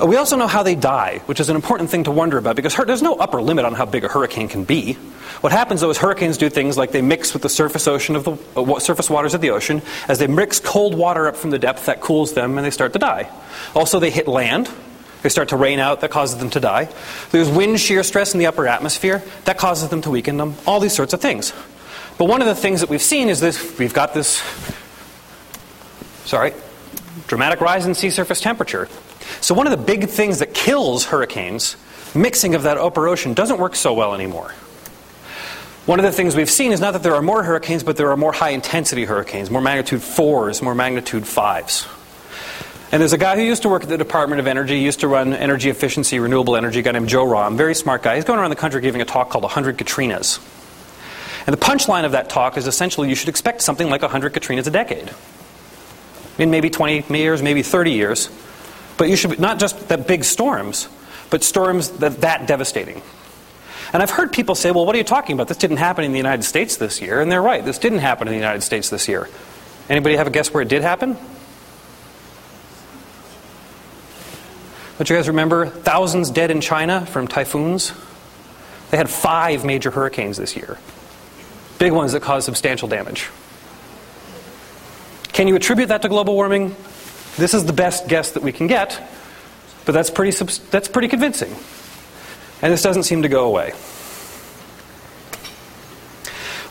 [0.00, 2.54] Uh, we also know how they die, which is an important thing to wonder about
[2.54, 4.92] because there's no upper limit on how big a hurricane can be.
[5.40, 8.24] What happens though is hurricanes do things like they mix with the surface ocean of
[8.24, 9.80] the uh, surface waters of the ocean.
[10.08, 12.92] As they mix cold water up from the depth, that cools them and they start
[12.92, 13.30] to die.
[13.74, 14.70] Also, they hit land.
[15.22, 16.88] They start to rain out, that causes them to die.
[17.30, 20.54] There's wind shear stress in the upper atmosphere, that causes them to weaken them.
[20.66, 21.52] All these sorts of things.
[22.18, 24.42] But one of the things that we've seen is this we've got this,
[26.26, 26.52] sorry,
[27.26, 28.88] dramatic rise in sea surface temperature.
[29.40, 31.76] So, one of the big things that kills hurricanes,
[32.14, 34.52] mixing of that upper ocean, doesn't work so well anymore.
[35.86, 38.10] One of the things we've seen is not that there are more hurricanes, but there
[38.10, 41.86] are more high intensity hurricanes, more magnitude 4s, more magnitude 5s.
[42.90, 45.08] And there's a guy who used to work at the Department of Energy, used to
[45.08, 48.16] run energy efficiency, renewable energy, a guy named Joe Romm, very smart guy.
[48.16, 50.40] He's going around the country giving a talk called 100 Katrinas.
[51.46, 54.66] And the punchline of that talk is essentially you should expect something like 100 Katrinas
[54.66, 55.10] a decade.
[56.38, 58.30] In maybe 20 years, maybe 30 years.
[58.96, 60.88] But you should not just that big storms,
[61.30, 63.02] but storms that that devastating.
[63.92, 65.48] And I've heard people say, well, what are you talking about?
[65.48, 67.20] This didn't happen in the United States this year.
[67.20, 67.64] And they're right.
[67.64, 69.28] This didn't happen in the United States this year.
[69.88, 71.16] Anybody have a guess where it did happen?
[74.98, 77.92] Don't you guys remember thousands dead in China from typhoons?
[78.90, 80.78] They had five major hurricanes this year.
[81.78, 83.28] Big ones that caused substantial damage.
[85.32, 86.74] Can you attribute that to global warming?
[87.36, 89.00] This is the best guess that we can get,
[89.84, 90.36] but that's pretty,
[90.70, 91.54] that's pretty convincing.
[92.62, 93.72] And this doesn't seem to go away.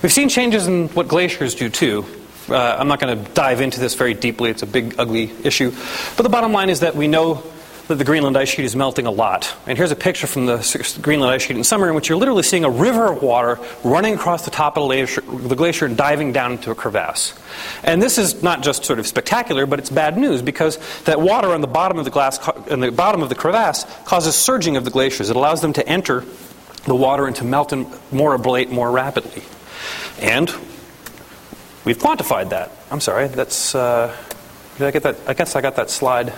[0.01, 2.05] We've seen changes in what glaciers do too.
[2.49, 5.71] Uh, I'm not going to dive into this very deeply, it's a big, ugly issue.
[6.15, 7.43] But the bottom line is that we know
[7.87, 9.55] that the Greenland ice sheet is melting a lot.
[9.67, 12.43] And here's a picture from the Greenland ice sheet in summer in which you're literally
[12.43, 15.95] seeing a river of water running across the top of the glacier, the glacier and
[15.95, 17.37] diving down into a crevasse.
[17.83, 21.49] And this is not just sort of spectacular, but it's bad news because that water
[21.49, 24.85] on the bottom of the glass, on the bottom of the crevasse causes surging of
[24.85, 25.29] the glaciers.
[25.29, 26.23] It allows them to enter
[26.85, 29.43] the water and to melt and more ablate more rapidly.
[30.19, 30.49] And
[31.83, 32.71] we've quantified that.
[32.89, 33.75] I'm sorry, that's.
[33.75, 34.15] Uh,
[34.77, 35.17] did I get that?
[35.27, 36.33] I guess I got that slide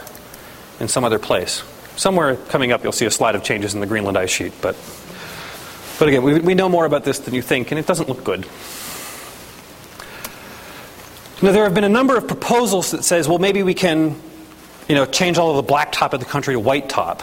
[0.80, 1.64] in some other place.
[1.96, 4.54] Somewhere coming up, you'll see a slide of changes in the Greenland ice sheet.
[4.62, 4.76] But,
[6.00, 8.24] but again, we, we know more about this than you think, and it doesn't look
[8.24, 8.46] good.
[11.42, 14.20] Now, there have been a number of proposals that says, well, maybe we can,
[14.88, 17.22] you know, change all of the black top of the country to white top.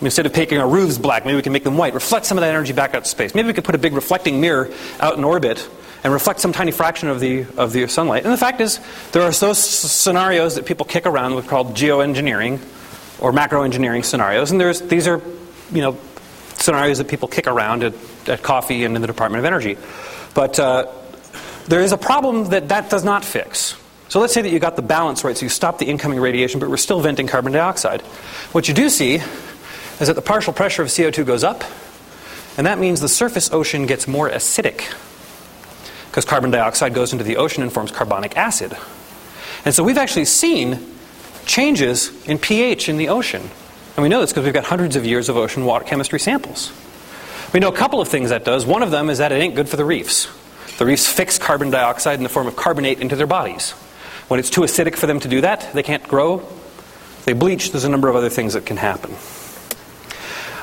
[0.00, 1.92] Instead of making our roofs black, maybe we can make them white.
[1.92, 3.34] Reflect some of that energy back out to space.
[3.34, 5.68] Maybe we could put a big reflecting mirror out in orbit
[6.04, 8.24] and reflect some tiny fraction of the, of the sunlight.
[8.24, 8.80] And the fact is,
[9.12, 12.60] there are those scenarios that people kick around with called geoengineering
[13.20, 14.50] or macro engineering scenarios.
[14.50, 15.20] And there's, these are,
[15.72, 15.98] you know,
[16.54, 17.94] scenarios that people kick around at,
[18.28, 19.76] at coffee and in the Department of Energy.
[20.34, 20.86] But uh,
[21.66, 23.76] there is a problem that that does not fix.
[24.08, 26.60] So let's say that you got the balance right, so you stop the incoming radiation,
[26.60, 28.00] but we're still venting carbon dioxide.
[28.52, 31.64] What you do see is that the partial pressure of CO2 goes up,
[32.56, 34.94] and that means the surface ocean gets more acidic
[36.18, 38.76] because carbon dioxide goes into the ocean and forms carbonic acid.
[39.64, 40.80] And so we've actually seen
[41.46, 43.40] changes in pH in the ocean.
[43.94, 46.72] And we know this because we've got hundreds of years of ocean water chemistry samples.
[47.54, 48.66] We know a couple of things that does.
[48.66, 50.26] One of them is that it ain't good for the reefs.
[50.78, 53.70] The reefs fix carbon dioxide in the form of carbonate into their bodies.
[54.26, 56.44] When it's too acidic for them to do that, they can't grow.
[57.26, 57.70] They bleach.
[57.70, 59.14] There's a number of other things that can happen.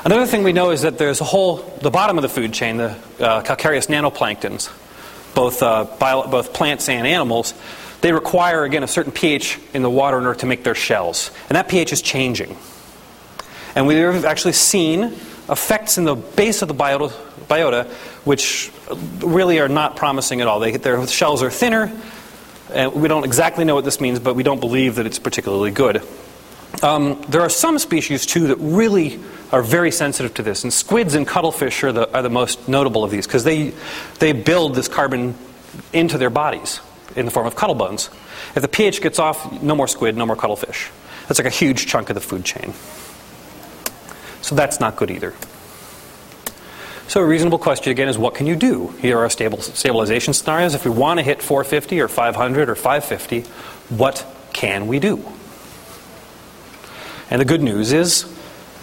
[0.04, 2.76] Another thing we know is that there's a whole, the bottom of the food chain,
[2.76, 4.70] the uh, calcareous nanoplanktons,
[5.36, 7.54] both, uh, bio, both plants and animals,
[8.00, 11.30] they require, again, a certain pH in the water in order to make their shells.
[11.48, 12.56] And that pH is changing.
[13.76, 15.04] And we've actually seen
[15.48, 17.10] effects in the base of the biota,
[17.48, 17.86] biota
[18.24, 18.72] which
[19.18, 20.58] really are not promising at all.
[20.58, 21.92] They, their shells are thinner,
[22.72, 25.70] and we don't exactly know what this means, but we don't believe that it's particularly
[25.70, 26.02] good.
[26.86, 29.18] Um, there are some species, too, that really
[29.50, 30.62] are very sensitive to this.
[30.62, 33.72] And squids and cuttlefish are the, are the most notable of these because they,
[34.20, 35.34] they build this carbon
[35.92, 36.78] into their bodies
[37.16, 38.08] in the form of cuttle bones.
[38.54, 40.88] If the pH gets off, no more squid, no more cuttlefish.
[41.26, 42.72] That's like a huge chunk of the food chain.
[44.40, 45.34] So that's not good either.
[47.08, 48.90] So a reasonable question again is what can you do?
[49.00, 50.76] Here are stable, stabilization scenarios.
[50.76, 53.40] If we want to hit 450 or 500 or 550,
[53.88, 55.24] what can we do?
[57.30, 58.24] And the good news is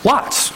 [0.03, 0.51] lots.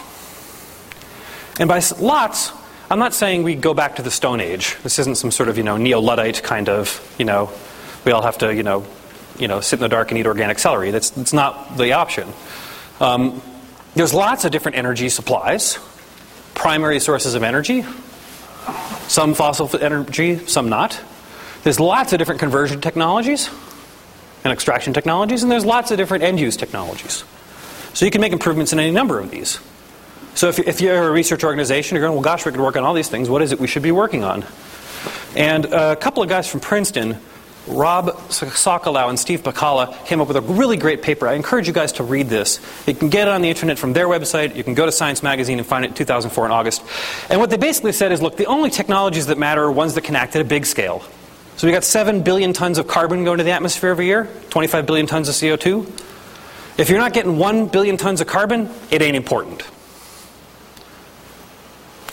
[1.60, 2.52] And by lots,
[2.90, 4.78] I'm not saying we go back to the Stone Age.
[4.84, 7.50] This isn't some sort of, you know, neo-Luddite kind of, you know,
[8.06, 8.86] we all have to, you know,
[9.38, 10.92] you know, sit in the dark and eat organic celery.
[10.92, 12.32] That's, that's not the option.
[13.00, 13.42] Um,
[13.96, 15.78] there's lots of different energy supplies,
[16.56, 17.84] primary sources of energy,
[19.08, 21.00] some fossil energy, some not.
[21.64, 23.50] There's lots of different conversion technologies
[24.44, 27.24] and extraction technologies, and there's lots of different end use technologies.
[27.98, 29.60] So you can make improvements in any number of these.
[30.36, 32.84] So if, if you're a research organization, you're going, well, gosh, we could work on
[32.84, 33.28] all these things.
[33.28, 34.46] What is it we should be working on?
[35.36, 37.18] And a couple of guys from Princeton,
[37.66, 41.28] Rob Socolow and Steve Pacala, came up with a really great paper.
[41.28, 42.60] I encourage you guys to read this.
[42.86, 44.56] You can get it on the internet from their website.
[44.56, 46.84] You can go to Science Magazine and find it in 2004 in August.
[47.32, 50.04] And what they basically said is, look, the only technologies that matter are ones that
[50.04, 51.02] can act at a big scale.
[51.56, 54.86] So we got 7 billion tons of carbon going to the atmosphere every year, 25
[54.86, 56.07] billion tons of CO2.
[56.78, 59.64] If you're not getting 1 billion tons of carbon, it ain't important.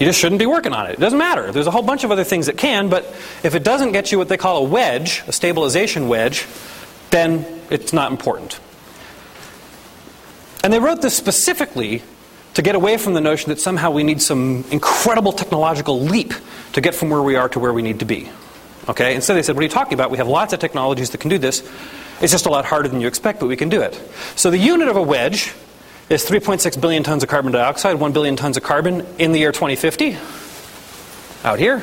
[0.01, 0.95] You just shouldn't be working on it.
[0.95, 1.53] It doesn't matter.
[1.53, 3.05] There's a whole bunch of other things that can, but
[3.43, 6.47] if it doesn't get you what they call a wedge, a stabilization wedge,
[7.11, 8.59] then it's not important.
[10.65, 12.03] And they wrote this specifically
[12.55, 16.33] to get away from the notion that somehow we need some incredible technological leap
[16.73, 18.31] to get from where we are to where we need to be.
[18.89, 19.15] Okay?
[19.15, 20.11] Instead, they said, What are you talking about?
[20.11, 21.69] We have lots of technologies that can do this.
[22.21, 24.01] It's just a lot harder than you expect, but we can do it.
[24.37, 25.53] So the unit of a wedge
[26.09, 29.53] is 3.6 billion tons of carbon dioxide, 1 billion tons of carbon in the year
[29.53, 30.17] 2050.
[31.45, 31.83] Out here.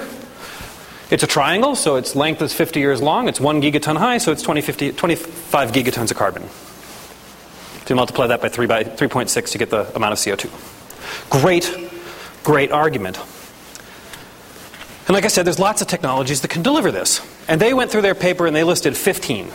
[1.10, 3.28] It's a triangle, so its length is 50 years long.
[3.28, 6.44] It's 1 gigaton high, so it's 20, 25 gigatons of carbon.
[6.44, 10.50] So you multiply that by 3 by 3.6 to get the amount of CO2.
[11.30, 11.91] Great,
[12.44, 13.20] great argument.
[15.08, 17.20] And like I said, there's lots of technologies that can deliver this.
[17.50, 19.52] And they went through their paper and they listed 15.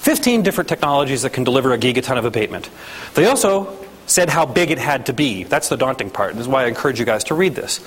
[0.00, 2.70] 15 different technologies that can deliver a gigaton of abatement.
[3.14, 5.44] They also said how big it had to be.
[5.44, 6.34] That's the daunting part.
[6.34, 7.80] This is why I encourage you guys to read this.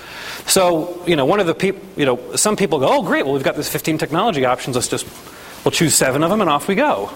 [0.46, 3.34] So, you know, one of the people, you know, some people go, oh, great, well,
[3.34, 4.76] we've got this 15 technology options.
[4.76, 5.08] Let's just,
[5.66, 7.12] we'll choose seven of them and off we go.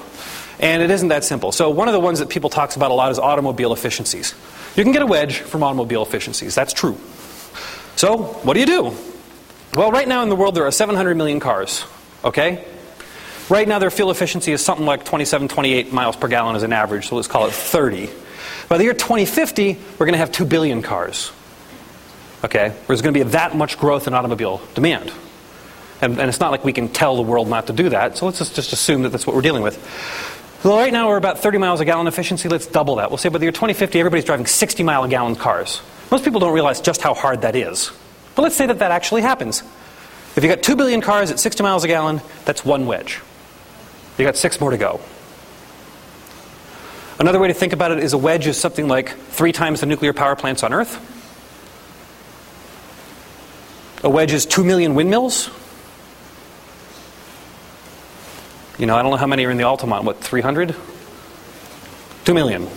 [0.59, 1.51] And it isn't that simple.
[1.51, 4.33] So, one of the ones that people talks about a lot is automobile efficiencies.
[4.75, 6.55] You can get a wedge from automobile efficiencies.
[6.55, 6.97] That's true.
[7.97, 8.95] So, what do you do?
[9.75, 11.83] Well, right now in the world there are 700 million cars.
[12.23, 12.65] Okay?
[13.47, 16.73] Right now, their fuel efficiency is something like 27, 28 miles per gallon as an
[16.73, 18.09] average, so let's call it 30.
[18.67, 21.31] By the year 2050, we're going to have 2 billion cars.
[22.43, 22.73] Okay?
[22.87, 25.13] There's going to be that much growth in automobile demand.
[26.01, 28.25] And, and, it's not like we can tell the world not to do that, so
[28.25, 29.77] let's just, just assume that that's what we're dealing with.
[30.63, 32.49] Well, right now we're about 30 miles a gallon efficiency.
[32.49, 33.11] Let's double that.
[33.11, 35.81] We'll say by the year 2050, everybody's driving 60 mile a gallon cars.
[36.09, 37.91] Most people don't realize just how hard that is.
[38.33, 39.61] But let's say that that actually happens.
[40.35, 43.21] If you got 2 billion cars at 60 miles a gallon, that's one wedge.
[44.17, 45.01] You got six more to go.
[47.19, 49.85] Another way to think about it is a wedge is something like three times the
[49.85, 50.99] nuclear power plants on Earth.
[54.03, 55.49] A wedge is 2 million windmills.
[58.77, 60.03] You know, I don't know how many are in the Altamont.
[60.03, 60.75] What, 300?
[62.25, 62.67] 2 million.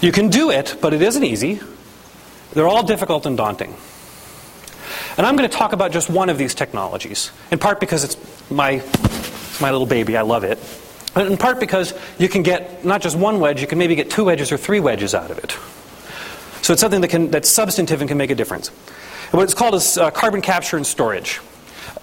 [0.00, 1.60] You can do it, but it isn't easy.
[2.52, 3.74] They're all difficult and daunting.
[5.16, 8.16] And I'm going to talk about just one of these technologies, in part because it's
[8.50, 8.82] my,
[9.54, 10.58] it's my little baby, I love it.
[11.14, 14.10] But in part because you can get not just one wedge, you can maybe get
[14.10, 15.56] two wedges or three wedges out of it.
[16.64, 18.70] So it's something that can, that's substantive and can make a difference.
[19.26, 21.40] And what it's called is uh, carbon capture and storage.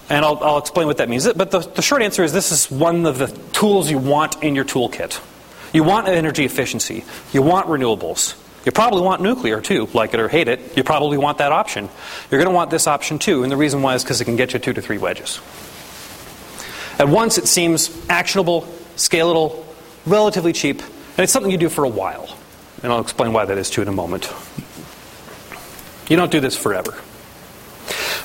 [0.09, 1.27] And I'll, I'll explain what that means.
[1.33, 4.55] But the, the short answer is this is one of the tools you want in
[4.55, 5.19] your toolkit.
[5.73, 7.03] You want energy efficiency.
[7.33, 8.37] You want renewables.
[8.65, 10.77] You probably want nuclear too, like it or hate it.
[10.77, 11.89] You probably want that option.
[12.29, 14.37] You're going to want this option too, and the reason why is because it can
[14.37, 15.41] get you two to three wedges.
[17.01, 18.61] At once, it seems actionable,
[18.95, 19.65] scalable,
[20.05, 22.37] relatively cheap, and it's something you do for a while.
[22.83, 24.31] And I'll explain why that is too in a moment.
[26.07, 26.91] You don't do this forever.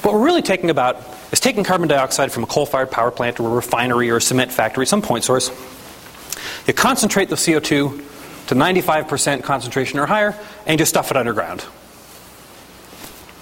[0.02, 3.40] What we're really taking about is taking carbon dioxide from a coal fired power plant
[3.40, 5.48] or a refinery or a cement factory, some point source.
[6.66, 7.62] You concentrate the CO2
[8.48, 11.64] to 95% concentration or higher, and you stuff it underground.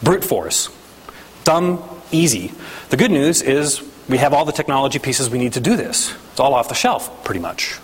[0.00, 0.68] Brute force.
[1.42, 2.52] Dumb, easy.
[2.90, 6.14] The good news is we have all the technology pieces we need to do this.
[6.32, 7.78] It's all off the shelf, pretty much.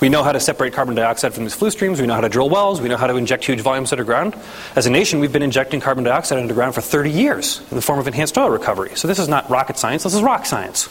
[0.00, 2.00] We know how to separate carbon dioxide from these flue streams.
[2.00, 2.80] We know how to drill wells.
[2.80, 4.36] We know how to inject huge volumes underground.
[4.76, 7.98] As a nation, we've been injecting carbon dioxide underground for 30 years in the form
[7.98, 8.90] of enhanced oil recovery.
[8.96, 10.88] So this is not rocket science, this is rock science.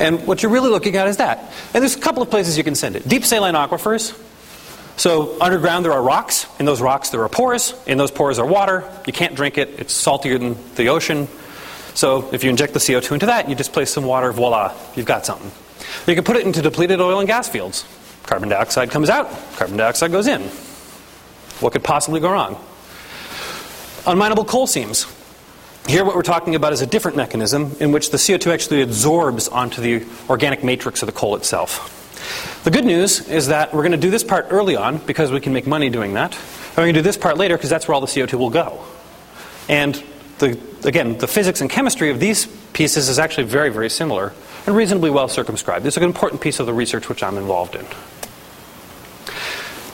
[0.00, 1.38] And what you're really looking at is that.
[1.72, 3.06] And there's a couple of places you can send it.
[3.06, 4.18] Deep saline aquifers.
[4.96, 6.46] So underground there are rocks.
[6.58, 7.74] In those rocks there are pores.
[7.86, 8.90] In those pores are water.
[9.06, 9.78] You can't drink it.
[9.78, 11.28] It's saltier than the ocean.
[11.94, 15.26] So if you inject the CO2 into that, you displace some water, voila, you've got
[15.26, 15.50] something.
[16.06, 17.84] You can put it into depleted oil and gas fields.
[18.24, 20.42] Carbon dioxide comes out, carbon dioxide goes in.
[21.60, 22.54] What could possibly go wrong?
[24.04, 25.06] Unminable coal seams.
[25.86, 29.48] Here, what we're talking about is a different mechanism in which the CO2 actually absorbs
[29.48, 31.98] onto the organic matrix of the coal itself.
[32.64, 35.40] The good news is that we're going to do this part early on because we
[35.40, 36.34] can make money doing that.
[36.34, 38.50] And we're going to do this part later because that's where all the CO2 will
[38.50, 38.80] go.
[39.68, 40.02] And
[40.42, 44.32] the, again, the physics and chemistry of these pieces is actually very, very similar
[44.66, 45.86] and reasonably well circumscribed.
[45.86, 47.86] Is an important piece of the research which I'm involved in.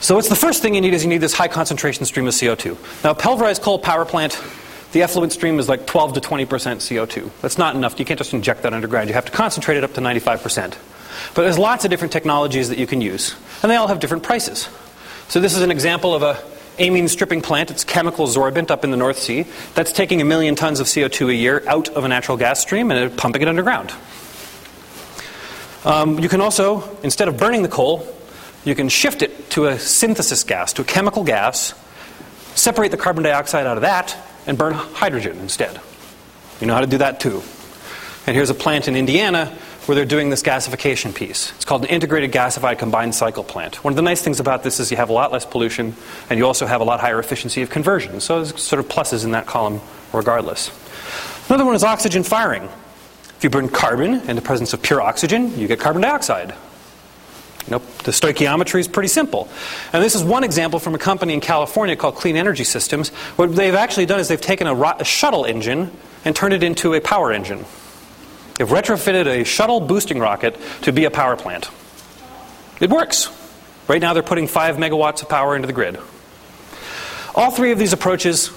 [0.01, 2.33] So, what's the first thing you need is you need this high concentration stream of
[2.33, 3.03] CO2.
[3.03, 4.41] Now, pulverized coal power plant,
[4.91, 7.29] the effluent stream is like 12 to 20% CO2.
[7.41, 7.99] That's not enough.
[7.99, 9.09] You can't just inject that underground.
[9.09, 10.77] You have to concentrate it up to 95%.
[11.35, 14.23] But there's lots of different technologies that you can use, and they all have different
[14.23, 14.69] prices.
[15.27, 16.41] So, this is an example of a
[16.79, 17.71] amine stripping plant.
[17.71, 19.45] It's chemical sorbent up in the North Sea.
[19.75, 22.91] That's taking a million tons of CO2 a year out of a natural gas stream
[22.91, 23.93] and pumping it underground.
[25.85, 28.07] Um, you can also, instead of burning the coal,
[28.65, 31.73] you can shift it to a synthesis gas, to a chemical gas,
[32.55, 34.15] separate the carbon dioxide out of that,
[34.45, 35.79] and burn hydrogen instead.
[36.59, 37.41] You know how to do that too.
[38.27, 39.57] And here's a plant in Indiana
[39.89, 41.51] where they're doing this gasification piece.
[41.55, 43.83] It's called an integrated gasified combined cycle plant.
[43.83, 45.95] One of the nice things about this is you have a lot less pollution
[46.29, 48.21] and you also have a lot higher efficiency of conversion.
[48.21, 49.81] So there's sort of pluses in that column
[50.13, 50.69] regardless.
[51.47, 52.65] Another one is oxygen firing.
[52.65, 56.53] If you burn carbon in the presence of pure oxygen, you get carbon dioxide.
[57.67, 59.49] Know, the stoichiometry is pretty simple.
[59.91, 63.09] And this is one example from a company in California called Clean Energy Systems.
[63.37, 65.89] What they've actually done is they've taken a, ro- a shuttle engine
[66.25, 67.65] and turned it into a power engine.
[68.59, 71.69] They've retrofitted a shuttle boosting rocket to be a power plant.
[72.79, 73.29] It works.
[73.87, 75.97] Right now, they're putting 5 megawatts of power into the grid.
[77.33, 78.51] All three of these approaches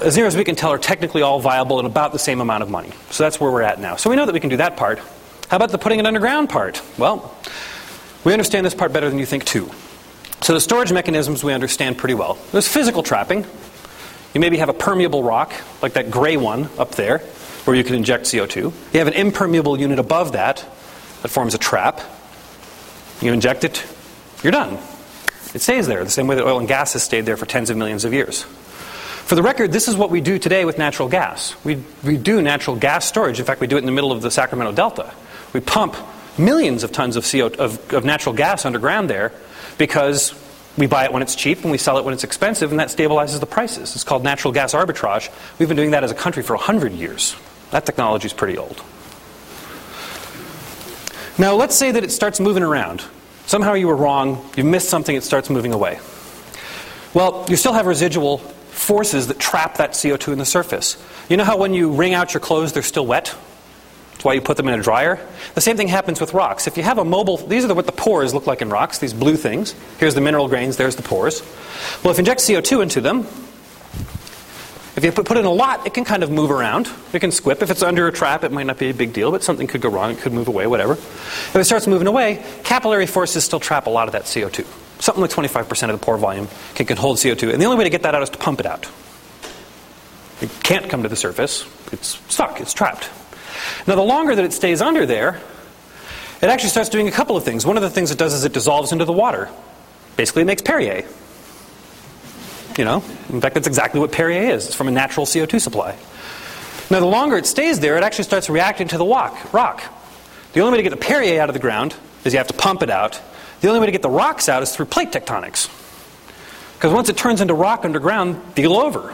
[0.00, 2.62] as near as we can tell, are technically all viable and about the same amount
[2.62, 2.90] of money.
[3.10, 3.96] So that's where we're at now.
[3.96, 4.98] So we know that we can do that part.
[5.48, 6.82] How about the putting it underground part?
[6.98, 7.36] Well,
[8.24, 9.70] we understand this part better than you think, too.
[10.40, 12.38] So the storage mechanisms we understand pretty well.
[12.52, 13.44] There's physical trapping.
[14.34, 17.22] You maybe have a permeable rock, like that gray one up there,
[17.68, 18.72] where you can inject CO2.
[18.94, 20.64] You have an impermeable unit above that
[21.20, 22.00] that forms a trap.
[23.20, 23.86] You inject it,
[24.42, 24.78] you're done.
[25.52, 27.68] It stays there, the same way that oil and gas has stayed there for tens
[27.68, 28.42] of millions of years.
[28.42, 31.62] For the record, this is what we do today with natural gas.
[31.62, 33.38] We, we do natural gas storage.
[33.38, 35.12] In fact, we do it in the middle of the Sacramento Delta.
[35.52, 35.94] We pump
[36.38, 39.30] millions of tons of, CO, of, of natural gas underground there
[39.76, 40.32] because
[40.78, 42.88] we buy it when it's cheap and we sell it when it's expensive, and that
[42.88, 43.94] stabilizes the prices.
[43.94, 45.28] It's called natural gas arbitrage.
[45.58, 47.36] We've been doing that as a country for 100 years.
[47.70, 48.82] That technology is pretty old.
[51.38, 53.04] Now, let's say that it starts moving around.
[53.46, 56.00] Somehow you were wrong, you missed something, it starts moving away.
[57.14, 61.02] Well, you still have residual forces that trap that CO2 in the surface.
[61.28, 63.34] You know how when you wring out your clothes, they're still wet?
[64.12, 65.24] That's why you put them in a dryer.
[65.54, 66.66] The same thing happens with rocks.
[66.66, 69.12] If you have a mobile, these are what the pores look like in rocks, these
[69.12, 69.76] blue things.
[69.98, 71.40] Here's the mineral grains, there's the pores.
[72.02, 73.28] Well, if you inject CO2 into them,
[75.04, 76.90] if you put in a lot, it can kind of move around.
[77.12, 77.62] It can squip.
[77.62, 79.80] If it's under a trap, it might not be a big deal, but something could
[79.80, 80.12] go wrong.
[80.12, 80.94] It could move away, whatever.
[80.94, 84.66] If it starts moving away, capillary forces still trap a lot of that CO2.
[85.00, 87.52] Something like 25% of the pore volume can, can hold CO2.
[87.52, 88.88] And the only way to get that out is to pump it out.
[90.40, 91.64] It can't come to the surface.
[91.92, 92.60] It's stuck.
[92.60, 93.08] It's trapped.
[93.86, 95.40] Now, the longer that it stays under there,
[96.40, 97.66] it actually starts doing a couple of things.
[97.66, 99.48] One of the things it does is it dissolves into the water.
[100.16, 101.04] Basically, it makes Perrier.
[102.78, 104.66] You know, in fact, that's exactly what Perrier is.
[104.66, 105.96] It's from a natural CO2 supply.
[106.90, 109.52] Now, the longer it stays there, it actually starts reacting to the rock.
[109.52, 109.82] rock.
[110.52, 112.54] The only way to get the Perrier out of the ground is you have to
[112.54, 113.20] pump it out.
[113.60, 115.68] The only way to get the rocks out is through plate tectonics.
[116.74, 119.12] Because once it turns into rock underground, deal over.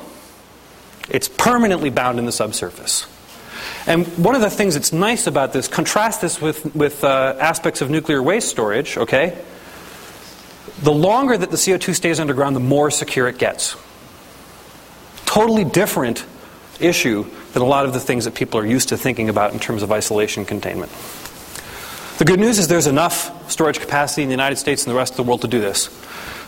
[1.09, 3.07] It's permanently bound in the subsurface.
[3.87, 7.81] And one of the things that's nice about this, contrast this with, with uh, aspects
[7.81, 9.43] of nuclear waste storage, okay?
[10.85, 13.74] The longer that the CO2 stays underground, the more secure it gets.
[15.24, 16.26] Totally different
[16.78, 17.24] issue
[17.55, 19.82] than a lot of the things that people are used to thinking about in terms
[19.82, 20.93] of isolation containment.
[22.18, 25.14] The good news is there's enough storage capacity in the United States and the rest
[25.14, 25.89] of the world to do this.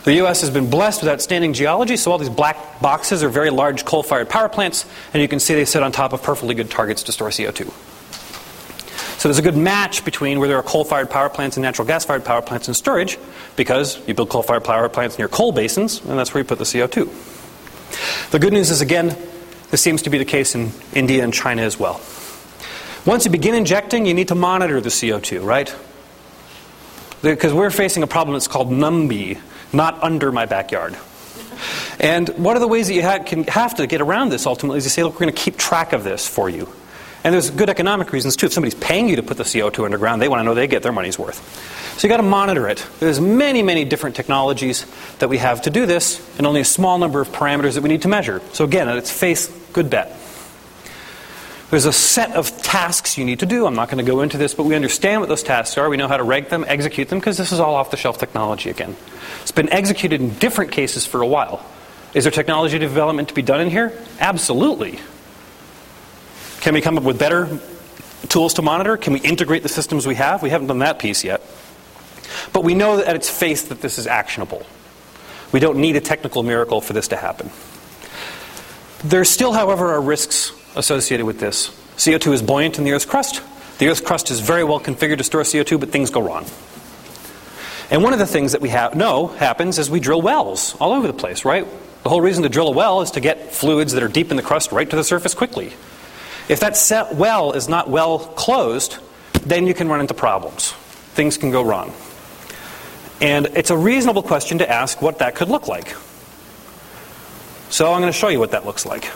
[0.03, 0.41] The U.S.
[0.41, 4.03] has been blessed with outstanding geology, so all these black boxes are very large coal
[4.03, 7.03] fired power plants, and you can see they sit on top of perfectly good targets
[7.03, 7.73] to store CO2.
[9.17, 11.87] So there's a good match between where there are coal fired power plants and natural
[11.87, 13.17] gas fired power plants and storage
[13.55, 16.59] because you build coal fired power plants near coal basins, and that's where you put
[16.59, 18.29] the CO2.
[18.29, 19.17] The good news is, again,
[19.71, 21.99] this seems to be the case in India and China as well.
[23.07, 25.75] Once you begin injecting, you need to monitor the CO2, right?
[27.23, 29.39] Because we're facing a problem that's called NUMBY,
[29.73, 30.95] not under my backyard.
[31.99, 34.77] And one of the ways that you ha- can have to get around this ultimately
[34.77, 36.71] is you say, look, we're going to keep track of this for you.
[37.27, 38.45] And there's good economic reasons too.
[38.45, 40.81] If somebody's paying you to put the CO2 underground, they want to know they get
[40.81, 41.43] their money's worth.
[41.99, 42.87] So you got to monitor it.
[43.01, 44.85] There's many, many different technologies
[45.19, 47.89] that we have to do this, and only a small number of parameters that we
[47.89, 48.41] need to measure.
[48.53, 50.17] So again, at its face, good bet.
[51.69, 53.65] There's a set of tasks you need to do.
[53.65, 55.89] I'm not going to go into this, but we understand what those tasks are.
[55.89, 58.19] We know how to rank them, execute them, because this is all off the shelf
[58.19, 58.95] technology again.
[59.41, 61.61] It's been executed in different cases for a while.
[62.13, 63.91] Is there technology development to be done in here?
[64.21, 65.01] Absolutely.
[66.61, 67.59] Can we come up with better
[68.29, 68.97] tools to monitor?
[68.97, 70.41] Can we integrate the systems we have?
[70.41, 71.41] We haven't done that piece yet.
[72.53, 74.65] But we know at its face that this is actionable.
[75.51, 77.49] We don't need a technical miracle for this to happen.
[79.03, 81.69] There still, however, are risks associated with this.
[81.97, 83.41] CO2 is buoyant in the Earth's crust.
[83.77, 86.45] The Earth's crust is very well configured to store CO2, but things go wrong.
[87.89, 90.91] And one of the things that we ha- know happens is we drill wells all
[90.91, 91.65] over the place, right?
[92.03, 94.37] The whole reason to drill a well is to get fluids that are deep in
[94.37, 95.73] the crust right to the surface quickly.
[96.49, 98.97] If that well is not well closed,
[99.41, 100.71] then you can run into problems.
[101.13, 101.93] Things can go wrong.
[103.19, 105.95] And it's a reasonable question to ask what that could look like.
[107.69, 109.11] So I'm going to show you what that looks like.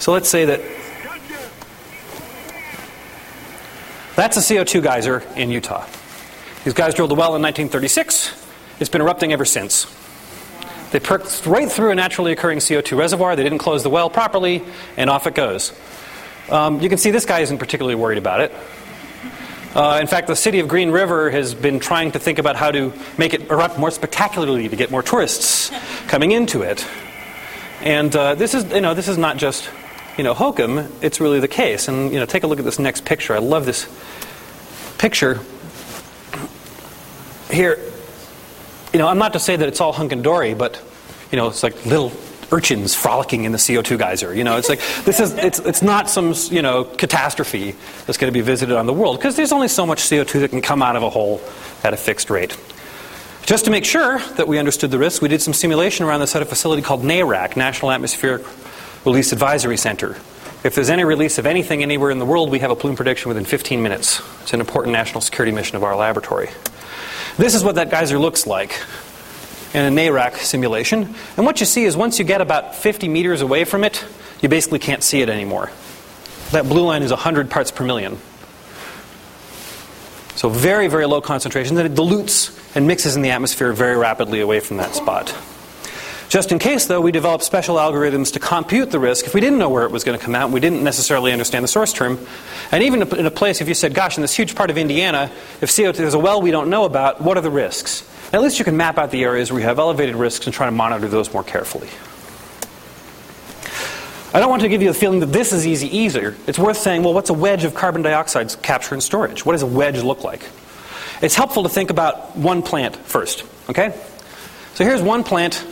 [0.00, 0.60] So let's say that
[4.16, 5.86] that's a CO2 geyser in Utah.
[6.64, 8.42] These guys drilled a well in 1936.
[8.80, 9.86] It's been erupting ever since.
[10.94, 13.34] They perked right through a naturally occurring CO2 reservoir.
[13.34, 14.62] They didn't close the well properly,
[14.96, 15.72] and off it goes.
[16.48, 18.52] Um, you can see this guy isn't particularly worried about it.
[19.74, 22.70] Uh, in fact, the city of Green River has been trying to think about how
[22.70, 25.72] to make it erupt more spectacularly to get more tourists
[26.06, 26.86] coming into it.
[27.80, 29.68] And uh, this is, you know, this is not just,
[30.16, 30.92] you know, hokum.
[31.02, 31.88] It's really the case.
[31.88, 33.34] And you know, take a look at this next picture.
[33.34, 33.88] I love this
[34.98, 35.40] picture.
[37.50, 37.80] Here,
[38.94, 40.80] you know, I'm not to say that it's all hunk and dory, but
[41.32, 42.12] you know, it's like little
[42.52, 44.32] urchins frolicking in the CO2 geyser.
[44.32, 47.74] You know, it's like this is it's it's not some you know catastrophe
[48.06, 50.50] that's going to be visited on the world because there's only so much CO2 that
[50.50, 51.40] can come out of a hole
[51.82, 52.56] at a fixed rate.
[53.42, 56.34] Just to make sure that we understood the risk, we did some simulation around this
[56.36, 58.46] at a facility called NARAC, National Atmospheric
[59.04, 60.16] Release Advisory Center.
[60.62, 63.28] If there's any release of anything anywhere in the world, we have a plume prediction
[63.28, 64.22] within 15 minutes.
[64.42, 66.48] It's an important national security mission of our laboratory.
[67.36, 68.80] This is what that geyser looks like
[69.74, 71.14] in a NARAC simulation.
[71.36, 74.04] And what you see is once you get about 50 meters away from it,
[74.40, 75.70] you basically can't see it anymore.
[76.52, 78.18] That blue line is 100 parts per million.
[80.36, 81.74] So very, very low concentration.
[81.74, 85.34] Then it dilutes and mixes in the atmosphere very rapidly away from that spot.
[86.28, 89.58] Just in case, though, we developed special algorithms to compute the risk if we didn't
[89.58, 91.92] know where it was going to come out and we didn't necessarily understand the source
[91.92, 92.18] term.
[92.72, 95.30] And even in a place, if you said, gosh, in this huge part of Indiana,
[95.60, 98.08] if CO2 there's a well we don't know about, what are the risks?
[98.32, 100.66] At least you can map out the areas where you have elevated risks and try
[100.66, 101.88] to monitor those more carefully.
[104.34, 106.34] I don't want to give you the feeling that this is easy easier.
[106.48, 109.46] It's worth saying, well, what's a wedge of carbon dioxide capture and storage?
[109.46, 110.42] What does a wedge look like?
[111.22, 113.94] It's helpful to think about one plant first, okay?
[114.74, 115.64] So here's one plant.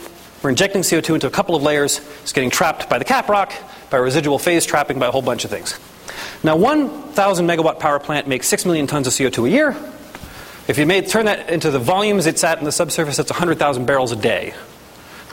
[0.43, 2.01] We're injecting CO2 into a couple of layers.
[2.21, 3.53] It's getting trapped by the cap rock,
[3.89, 5.79] by residual phase trapping, by a whole bunch of things.
[6.43, 9.75] Now, 1,000 megawatt power plant makes 6 million tons of CO2 a year.
[10.67, 13.85] If you made, turn that into the volumes it's at in the subsurface, that's 100,000
[13.85, 14.53] barrels a day.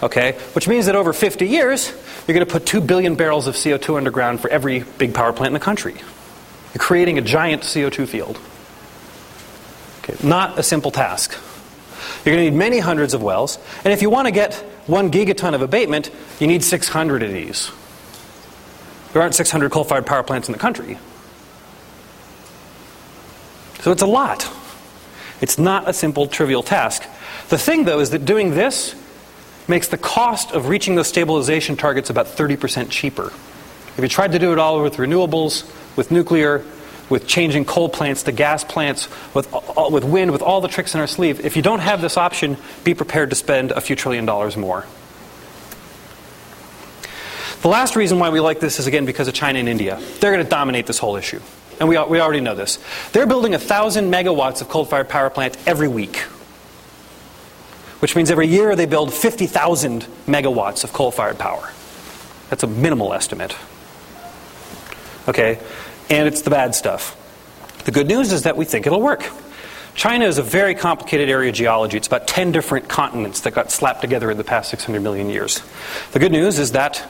[0.01, 0.33] Okay?
[0.53, 1.93] Which means that over 50 years,
[2.29, 5.49] you're going to put 2 billion barrels of CO2 underground for every big power plant
[5.49, 5.95] in the country.
[5.95, 8.39] You're creating a giant CO2 field.
[10.05, 11.33] Okay, not a simple task.
[12.25, 15.11] You're going to need many hundreds of wells, and if you want to get one
[15.11, 17.71] gigaton of abatement, you need 600 of these.
[19.13, 20.99] There aren't 600 coal fired power plants in the country.
[23.81, 24.49] So it's a lot.
[25.41, 27.03] It's not a simple, trivial task.
[27.49, 28.95] The thing, though, is that doing this
[29.67, 33.33] makes the cost of reaching those stabilization targets about 30% cheaper.
[33.97, 35.65] If you tried to do it all with renewables,
[35.97, 36.65] with nuclear,
[37.11, 40.95] with changing coal plants to gas plants, with, uh, with wind, with all the tricks
[40.95, 43.97] in our sleeve, if you don't have this option, be prepared to spend a few
[43.97, 44.87] trillion dollars more.
[47.61, 50.01] The last reason why we like this is again because of China and India.
[50.21, 51.41] They're going to dominate this whole issue.
[51.79, 52.79] And we, we already know this.
[53.13, 56.25] They're building 1,000 megawatts of coal fired power plant every week
[58.01, 61.71] which means every year they build 50,000 megawatts of coal fired power.
[62.49, 63.55] That's a minimal estimate.
[65.29, 65.61] Okay?
[66.11, 67.17] And it's the bad stuff.
[67.85, 69.31] The good news is that we think it'll work.
[69.95, 71.97] China is a very complicated area of geology.
[71.97, 75.63] It's about 10 different continents that got slapped together in the past 600 million years.
[76.13, 77.03] The good news is that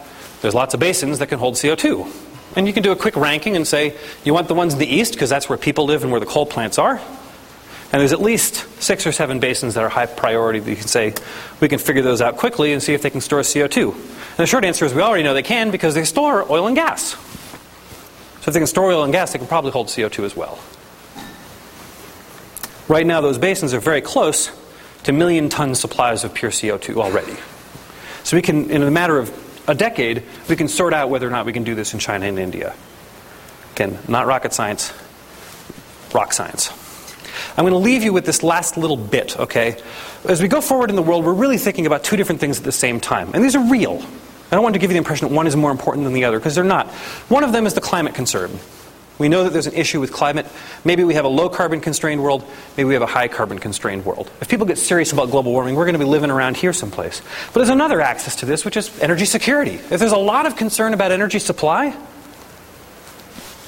[0.43, 2.11] there's lots of basins that can hold CO2.
[2.57, 4.87] And you can do a quick ranking and say, you want the ones in the
[4.87, 7.01] east because that's where people live and where the coal plants are.
[7.93, 10.87] And there's at least six or seven basins that are high priority that you can
[10.87, 11.15] say
[11.61, 13.93] we can figure those out quickly and see if they can store CO2.
[13.93, 16.77] And the short answer is we already know they can because they store oil and
[16.77, 17.17] gas.
[18.41, 20.59] So if they can store oil and gas, they can probably hold CO2 as well.
[22.89, 24.51] Right now, those basins are very close
[25.05, 27.37] to million ton supplies of pure CO2 already.
[28.25, 29.33] So we can, in a matter of
[29.69, 32.27] a decade, we can sort out whether or not we can do this in China
[32.27, 32.75] and India.
[33.75, 34.93] Again, not rocket science,
[36.15, 36.71] rock science.
[37.57, 39.81] I'm going to leave you with this last little bit, okay?
[40.29, 42.65] As we go forward in the world, we're really thinking about two different things at
[42.65, 43.31] the same time.
[43.35, 44.03] And these are real.
[44.51, 46.25] I don't want to give you the impression that one is more important than the
[46.25, 46.89] other, because they're not.
[47.29, 48.59] One of them is the climate concern.
[49.19, 50.47] We know that there's an issue with climate.
[50.83, 52.43] Maybe we have a low carbon constrained world.
[52.79, 54.31] Maybe we have a high carbon constrained world.
[54.41, 57.21] If people get serious about global warming, we're going to be living around here someplace.
[57.49, 59.75] But there's another axis to this, which is energy security.
[59.75, 61.95] If there's a lot of concern about energy supply,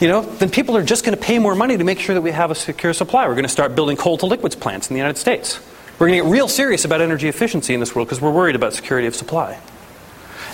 [0.00, 2.22] you know, then people are just going to pay more money to make sure that
[2.22, 3.28] we have a secure supply.
[3.28, 5.60] We're going to start building coal to liquids plants in the United States.
[5.98, 8.56] We're going to get real serious about energy efficiency in this world because we're worried
[8.56, 9.60] about security of supply.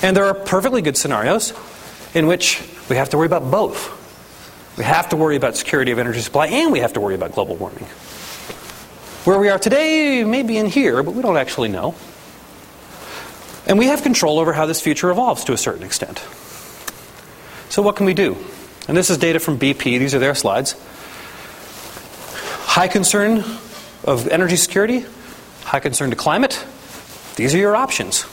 [0.02, 1.52] And there are perfectly good scenarios
[2.14, 3.96] in which we have to worry about both.
[4.78, 7.32] We have to worry about security of energy supply and we have to worry about
[7.32, 7.84] global warming.
[9.24, 11.94] Where we are today may be in here, but we don't actually know.
[13.66, 16.18] And we have control over how this future evolves to a certain extent.
[17.68, 18.36] So, what can we do?
[18.86, 20.74] And this is data from BP, these are their slides.
[22.64, 23.44] High concern
[24.04, 25.04] of energy security,
[25.64, 26.64] high concern to climate.
[27.36, 28.24] These are your options.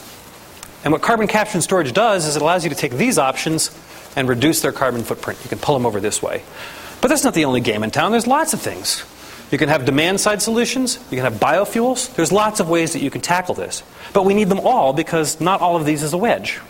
[0.86, 3.76] And what carbon capture and storage does is it allows you to take these options
[4.14, 5.40] and reduce their carbon footprint.
[5.42, 6.44] You can pull them over this way.
[7.00, 8.12] But that's not the only game in town.
[8.12, 9.04] There's lots of things.
[9.50, 12.14] You can have demand side solutions, you can have biofuels.
[12.14, 13.82] There's lots of ways that you can tackle this.
[14.12, 16.60] But we need them all because not all of these is a wedge.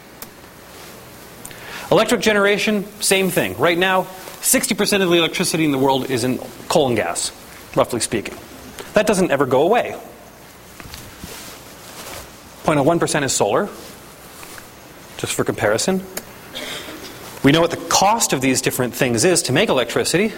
[1.90, 3.58] Electric generation, same thing.
[3.58, 4.04] Right now,
[4.40, 6.38] 60% of the electricity in the world is in
[6.70, 7.32] coal and gas,
[7.76, 8.38] roughly speaking.
[8.94, 9.94] That doesn't ever go away.
[12.64, 13.68] 0.01% is solar,
[15.16, 16.02] just for comparison.
[17.42, 20.32] We know what the cost of these different things is to make electricity.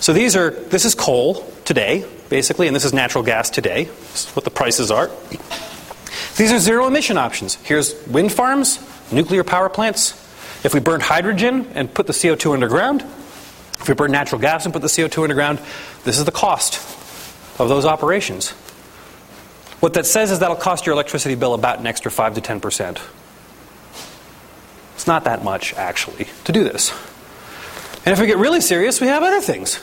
[0.00, 3.84] So these are this is coal today, basically, and this is natural gas today.
[3.84, 5.10] This is what the prices are.
[6.36, 7.56] These are zero emission options.
[7.56, 8.78] Here's wind farms,
[9.10, 10.12] nuclear power plants,
[10.64, 14.72] if we burn hydrogen and put the CO2 underground, if we burn natural gas and
[14.72, 15.60] put the CO2 underground,
[16.04, 16.76] this is the cost
[17.60, 18.50] of those operations.
[19.80, 23.00] What that says is that'll cost your electricity bill about an extra 5 to 10%.
[24.98, 26.90] It's not that much, actually, to do this.
[28.04, 29.78] And if we get really serious, we have other things.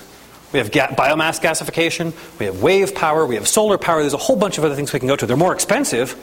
[0.52, 4.18] We have ga- biomass gasification, we have wave power, we have solar power, there's a
[4.18, 5.26] whole bunch of other things we can go to.
[5.26, 6.18] They're more expensive,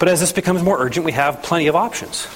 [0.00, 2.26] But as this becomes more urgent, we have plenty of options.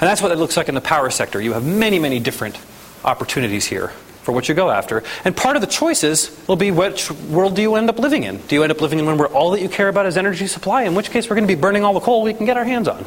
[0.00, 1.42] And that's what it looks like in the power sector.
[1.42, 2.58] You have many, many different
[3.04, 3.88] opportunities here
[4.22, 5.02] for what you go after.
[5.26, 8.38] And part of the choices will be which world do you end up living in?
[8.38, 10.46] Do you end up living in one where all that you care about is energy
[10.46, 12.56] supply, in which case we're going to be burning all the coal we can get
[12.56, 13.04] our hands on?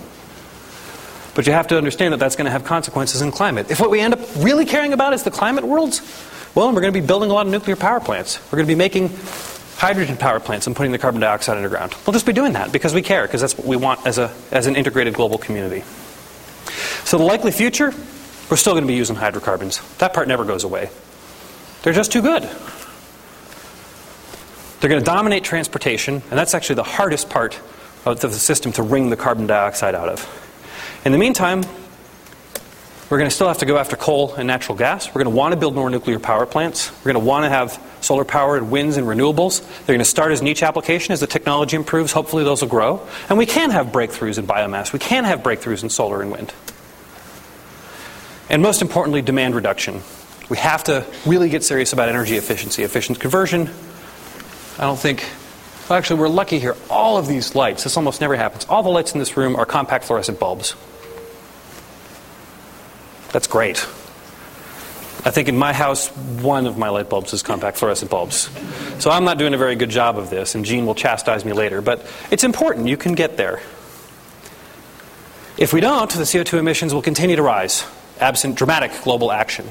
[1.34, 3.72] But you have to understand that that's going to have consequences in climate.
[3.72, 6.02] If what we end up really caring about is the climate worlds,
[6.56, 8.40] well, we're going to be building a lot of nuclear power plants.
[8.52, 9.10] We're going to be making
[9.78, 11.96] hydrogen power plants and putting the carbon dioxide underground.
[12.06, 14.32] We'll just be doing that because we care, because that's what we want as, a,
[14.52, 15.84] as an integrated global community.
[17.06, 17.94] So, the likely future,
[18.50, 19.82] we're still going to be using hydrocarbons.
[19.98, 20.90] That part never goes away.
[21.84, 22.44] They're just too good.
[24.80, 27.60] They're going to dominate transportation, and that's actually the hardest part
[28.06, 30.41] of the system to wring the carbon dioxide out of.
[31.04, 31.64] In the meantime,
[33.10, 35.08] we're going to still have to go after coal and natural gas.
[35.08, 36.92] We're going to want to build more nuclear power plants.
[37.00, 39.62] We're going to want to have solar power and winds and renewables.
[39.80, 42.12] They're going to start as niche application as the technology improves.
[42.12, 43.06] Hopefully, those will grow.
[43.30, 44.94] And we can have breakthroughs in biomass.
[44.94, 46.54] We can have breakthroughs in solar and wind.
[48.48, 50.02] And most importantly, demand reduction.
[50.50, 53.72] We have to really get serious about energy efficiency, efficient conversion.
[54.78, 55.26] I don't think
[55.92, 56.78] well, actually, we're lucky here.
[56.90, 59.66] All of these lights, this almost never happens, all the lights in this room are
[59.66, 60.74] compact fluorescent bulbs.
[63.34, 63.80] That's great.
[65.26, 68.50] I think in my house, one of my light bulbs is compact fluorescent bulbs.
[69.00, 71.52] So I'm not doing a very good job of this, and Gene will chastise me
[71.52, 72.88] later, but it's important.
[72.88, 73.60] You can get there.
[75.58, 77.86] If we don't, the CO2 emissions will continue to rise,
[78.18, 79.70] absent dramatic global action.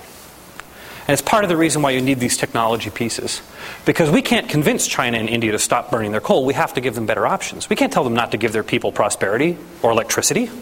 [1.11, 3.43] And it's part of the reason why you need these technology pieces.
[3.85, 6.45] Because we can't convince China and India to stop burning their coal.
[6.45, 7.69] We have to give them better options.
[7.69, 10.53] We can't tell them not to give their people prosperity or electricity.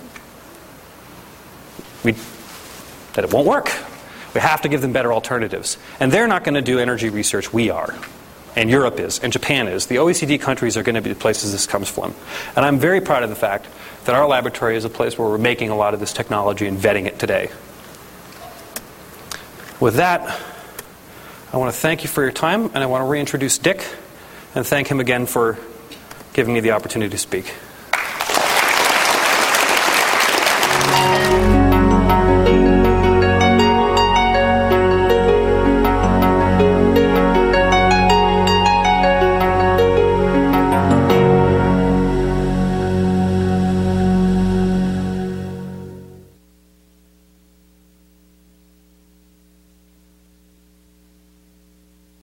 [2.03, 2.13] We
[3.13, 3.71] that it won't work.
[4.33, 5.77] We have to give them better alternatives.
[6.01, 7.95] And they're not going to do energy research, we are.
[8.57, 9.89] And Europe is, and Japan is.
[9.89, 12.15] The OECD countries are going to be the places this comes from.
[12.57, 13.67] And I'm very proud of the fact
[14.07, 16.79] that our laboratory is a place where we're making a lot of this technology and
[16.79, 17.51] vetting it today.
[19.81, 20.41] With that,
[21.53, 23.87] I want to thank you for your time, and I want to reintroduce Dick
[24.57, 25.57] and thank him again for
[26.33, 27.55] giving me the opportunity to speak.